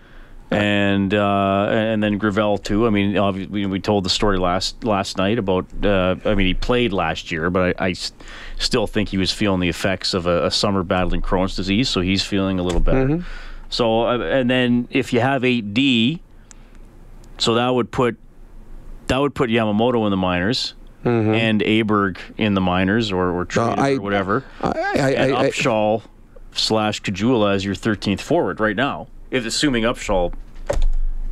and 0.51 1.13
uh, 1.13 1.67
and 1.69 2.03
then 2.03 2.19
Gravel 2.19 2.59
too. 2.59 2.85
I 2.85 2.91
mean, 2.91 3.17
obviously, 3.17 3.65
we 3.65 3.79
told 3.79 4.05
the 4.05 4.11
story 4.11 4.37
last 4.37 4.83
last 4.83 5.17
night 5.17 5.39
about. 5.39 5.65
Uh, 5.83 6.17
I 6.23 6.35
mean, 6.35 6.45
he 6.45 6.53
played 6.53 6.93
last 6.93 7.31
year, 7.31 7.49
but 7.49 7.75
I, 7.79 7.87
I 7.87 7.95
still 8.59 8.85
think 8.85 9.09
he 9.09 9.17
was 9.17 9.31
feeling 9.31 9.59
the 9.59 9.69
effects 9.69 10.13
of 10.13 10.27
a, 10.27 10.45
a, 10.45 10.51
summer 10.51 10.83
battling 10.83 11.23
Crohn's 11.23 11.55
disease, 11.55 11.89
so 11.89 12.01
he's 12.01 12.23
feeling 12.23 12.59
a 12.59 12.63
little 12.63 12.79
better. 12.79 13.07
Mm-hmm. 13.07 13.27
So, 13.69 14.03
uh, 14.03 14.19
and 14.19 14.47
then 14.47 14.87
if 14.91 15.13
you 15.13 15.19
have 15.19 15.43
eight 15.43 15.73
D, 15.73 16.21
so 17.39 17.55
that 17.55 17.69
would 17.69 17.91
put 17.91 18.15
that 19.07 19.17
would 19.17 19.33
put 19.33 19.49
Yamamoto 19.49 20.05
in 20.05 20.11
the 20.11 20.17
minors. 20.17 20.75
Mm-hmm. 21.03 21.33
And 21.35 21.61
Aberg 21.61 22.17
in 22.35 22.55
the 22.55 22.61
minors, 22.61 23.11
or 23.11 23.29
or, 23.29 23.47
uh, 23.57 23.75
I, 23.75 23.93
or 23.93 24.01
whatever, 24.01 24.43
I, 24.59 24.69
I, 24.69 25.09
and 25.11 25.33
Upshall 25.33 26.01
slash 26.53 27.01
Caggiula 27.03 27.53
as 27.53 27.63
your 27.63 27.75
13th 27.75 28.21
forward 28.21 28.59
right 28.59 28.75
now 28.75 29.07
if 29.31 29.45
assuming 29.45 29.83
Upshall 29.83 30.33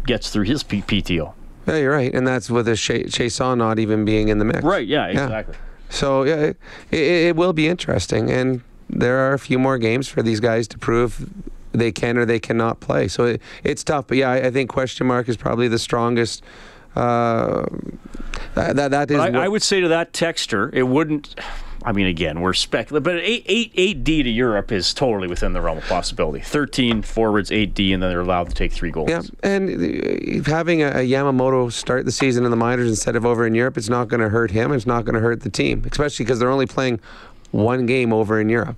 gets 0.05 0.29
through 0.29 0.45
his 0.45 0.63
P- 0.63 0.81
PTO. 0.81 1.33
Yeah, 1.67 1.77
you're 1.77 1.91
right, 1.91 2.13
and 2.13 2.27
that's 2.27 2.49
with 2.49 2.67
a 2.67 2.73
Chiasson 2.73 3.57
not 3.57 3.79
even 3.79 4.03
being 4.03 4.27
in 4.27 4.39
the 4.39 4.45
mix. 4.45 4.63
Right. 4.63 4.85
Yeah. 4.85 5.07
Exactly. 5.07 5.55
Yeah. 5.55 5.61
So 5.89 6.23
yeah, 6.23 6.35
it, 6.35 6.57
it, 6.91 6.99
it 6.99 7.35
will 7.35 7.53
be 7.53 7.67
interesting, 7.67 8.29
and 8.29 8.61
there 8.89 9.19
are 9.19 9.33
a 9.33 9.39
few 9.39 9.59
more 9.59 9.77
games 9.77 10.07
for 10.07 10.21
these 10.21 10.39
guys 10.39 10.67
to 10.69 10.77
prove 10.77 11.29
they 11.71 11.91
can 11.91 12.17
or 12.17 12.25
they 12.25 12.39
cannot 12.39 12.79
play. 12.79 13.07
So 13.07 13.25
it, 13.25 13.41
it's 13.63 13.83
tough, 13.83 14.07
but 14.07 14.17
yeah, 14.17 14.31
I, 14.31 14.47
I, 14.47 14.51
think 14.51 14.69
question 14.69 15.07
mark 15.07 15.27
is 15.27 15.37
probably 15.37 15.67
the 15.67 15.79
strongest. 15.79 16.43
Uh, 16.95 17.65
that, 18.55 18.75
that, 18.75 18.91
that 18.91 19.11
is. 19.11 19.19
I, 19.19 19.29
I, 19.29 19.47
would 19.47 19.63
say 19.63 19.81
to 19.81 19.87
that 19.87 20.13
texter, 20.13 20.71
it 20.73 20.83
wouldn't. 20.83 21.35
I 21.85 21.91
mean, 21.91 22.07
again, 22.07 22.41
we're 22.41 22.53
speculating, 22.53 23.03
but 23.03 23.15
eight, 23.17 23.43
eight, 23.47 23.71
eight 23.75 24.03
D 24.03 24.23
to 24.23 24.29
Europe 24.29 24.71
is 24.71 24.93
totally 24.93 25.27
within 25.27 25.53
the 25.53 25.61
realm 25.61 25.77
of 25.77 25.85
possibility. 25.85 26.39
13 26.39 27.01
forwards, 27.01 27.49
8D, 27.49 27.93
and 27.93 28.01
then 28.01 28.09
they're 28.09 28.21
allowed 28.21 28.49
to 28.49 28.55
take 28.55 28.71
three 28.71 28.91
goals. 28.91 29.09
Yeah, 29.09 29.21
and 29.43 30.45
having 30.47 30.81
a, 30.81 30.91
Yamamoto 31.03 31.71
start 31.71 32.05
the 32.05 32.11
season 32.11 32.45
in 32.45 32.51
the 32.51 32.57
minors 32.57 32.87
instead 32.87 33.15
of 33.15 33.25
over 33.25 33.45
in 33.45 33.53
Europe, 33.53 33.77
it's 33.77 33.89
not 33.89 34.07
going 34.07 34.21
to 34.21 34.29
hurt 34.29 34.51
him. 34.51 34.71
It's 34.71 34.85
not 34.85 35.05
going 35.05 35.15
to 35.15 35.21
hurt 35.21 35.41
the 35.41 35.49
team, 35.49 35.83
especially 35.89 36.25
because 36.25 36.39
they're 36.39 36.49
only 36.49 36.65
playing 36.65 36.99
one 37.51 37.85
game 37.85 38.13
over 38.13 38.39
in 38.39 38.49
Europe 38.49 38.77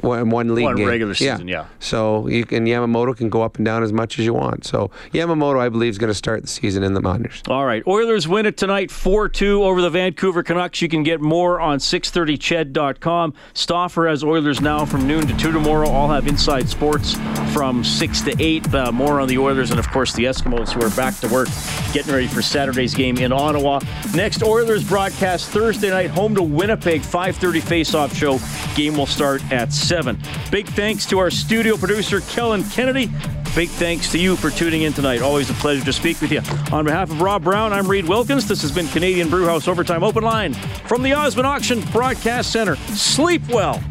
one, 0.00 0.30
one 0.30 0.54
league 0.54 0.64
one 0.64 0.76
game. 0.76 0.88
regular 0.88 1.14
season, 1.14 1.48
yeah. 1.48 1.62
yeah. 1.62 1.66
So 1.78 2.28
you 2.28 2.44
can 2.44 2.66
Yamamoto 2.66 3.16
can 3.16 3.28
go 3.28 3.42
up 3.42 3.56
and 3.56 3.64
down 3.64 3.82
as 3.82 3.92
much 3.92 4.18
as 4.18 4.24
you 4.24 4.34
want. 4.34 4.64
So 4.64 4.90
Yamamoto, 5.12 5.58
I 5.60 5.68
believe, 5.68 5.90
is 5.90 5.98
going 5.98 6.10
to 6.10 6.14
start 6.14 6.42
the 6.42 6.48
season 6.48 6.82
in 6.82 6.94
the 6.94 7.00
minors. 7.00 7.42
All 7.48 7.64
right, 7.64 7.82
Oilers 7.86 8.28
win 8.28 8.46
it 8.46 8.56
tonight, 8.56 8.90
four 8.90 9.28
two 9.28 9.62
over 9.62 9.80
the 9.80 9.90
Vancouver 9.90 10.42
Canucks. 10.42 10.82
You 10.82 10.88
can 10.88 11.02
get 11.02 11.20
more 11.20 11.60
on 11.60 11.78
630ched.com. 11.78 13.34
Stauffer 13.54 14.08
has 14.08 14.24
Oilers 14.24 14.60
now 14.60 14.84
from 14.84 15.06
noon 15.06 15.26
to 15.26 15.36
two 15.36 15.52
tomorrow. 15.52 15.88
I'll 15.88 16.08
have 16.08 16.26
Inside 16.26 16.68
Sports 16.68 17.14
from 17.52 17.84
six 17.84 18.20
to 18.22 18.34
eight. 18.38 18.72
Uh, 18.74 18.92
more 18.92 19.20
on 19.20 19.28
the 19.28 19.38
Oilers 19.38 19.70
and 19.70 19.78
of 19.78 19.88
course 19.90 20.12
the 20.14 20.24
Eskimos 20.24 20.72
who 20.72 20.82
are 20.82 20.90
back 20.96 21.16
to 21.20 21.28
work, 21.28 21.48
getting 21.92 22.12
ready 22.12 22.26
for 22.26 22.42
Saturday's 22.42 22.94
game 22.94 23.18
in 23.18 23.32
Ottawa. 23.32 23.80
Next 24.14 24.42
Oilers 24.42 24.86
broadcast 24.86 25.50
Thursday 25.50 25.90
night, 25.90 26.10
home 26.10 26.34
to 26.34 26.42
Winnipeg, 26.42 27.02
5:30 27.02 27.60
face-off 27.62 28.14
show. 28.14 28.38
Game 28.74 28.96
will 28.96 29.06
start 29.06 29.42
at 29.52 29.72
7. 29.86 30.18
Big 30.50 30.66
thanks 30.66 31.06
to 31.06 31.18
our 31.18 31.30
studio 31.30 31.76
producer, 31.76 32.20
Kellen 32.20 32.64
Kennedy. 32.70 33.10
Big 33.54 33.68
thanks 33.70 34.10
to 34.12 34.18
you 34.18 34.36
for 34.36 34.50
tuning 34.50 34.82
in 34.82 34.92
tonight. 34.92 35.22
Always 35.22 35.48
a 35.48 35.54
pleasure 35.54 35.84
to 35.84 35.92
speak 35.92 36.20
with 36.20 36.30
you. 36.30 36.42
On 36.72 36.84
behalf 36.84 37.10
of 37.10 37.22
Rob 37.22 37.44
Brown, 37.44 37.72
I'm 37.72 37.88
Reed 37.88 38.06
Wilkins. 38.06 38.46
This 38.46 38.60
has 38.62 38.72
been 38.72 38.86
Canadian 38.88 39.30
Brewhouse 39.30 39.66
Overtime 39.68 40.02
Open 40.02 40.22
Line 40.22 40.52
from 40.86 41.02
the 41.02 41.14
Osmond 41.14 41.46
Auction 41.46 41.80
Broadcast 41.92 42.52
Center. 42.52 42.76
Sleep 42.76 43.40
well. 43.48 43.82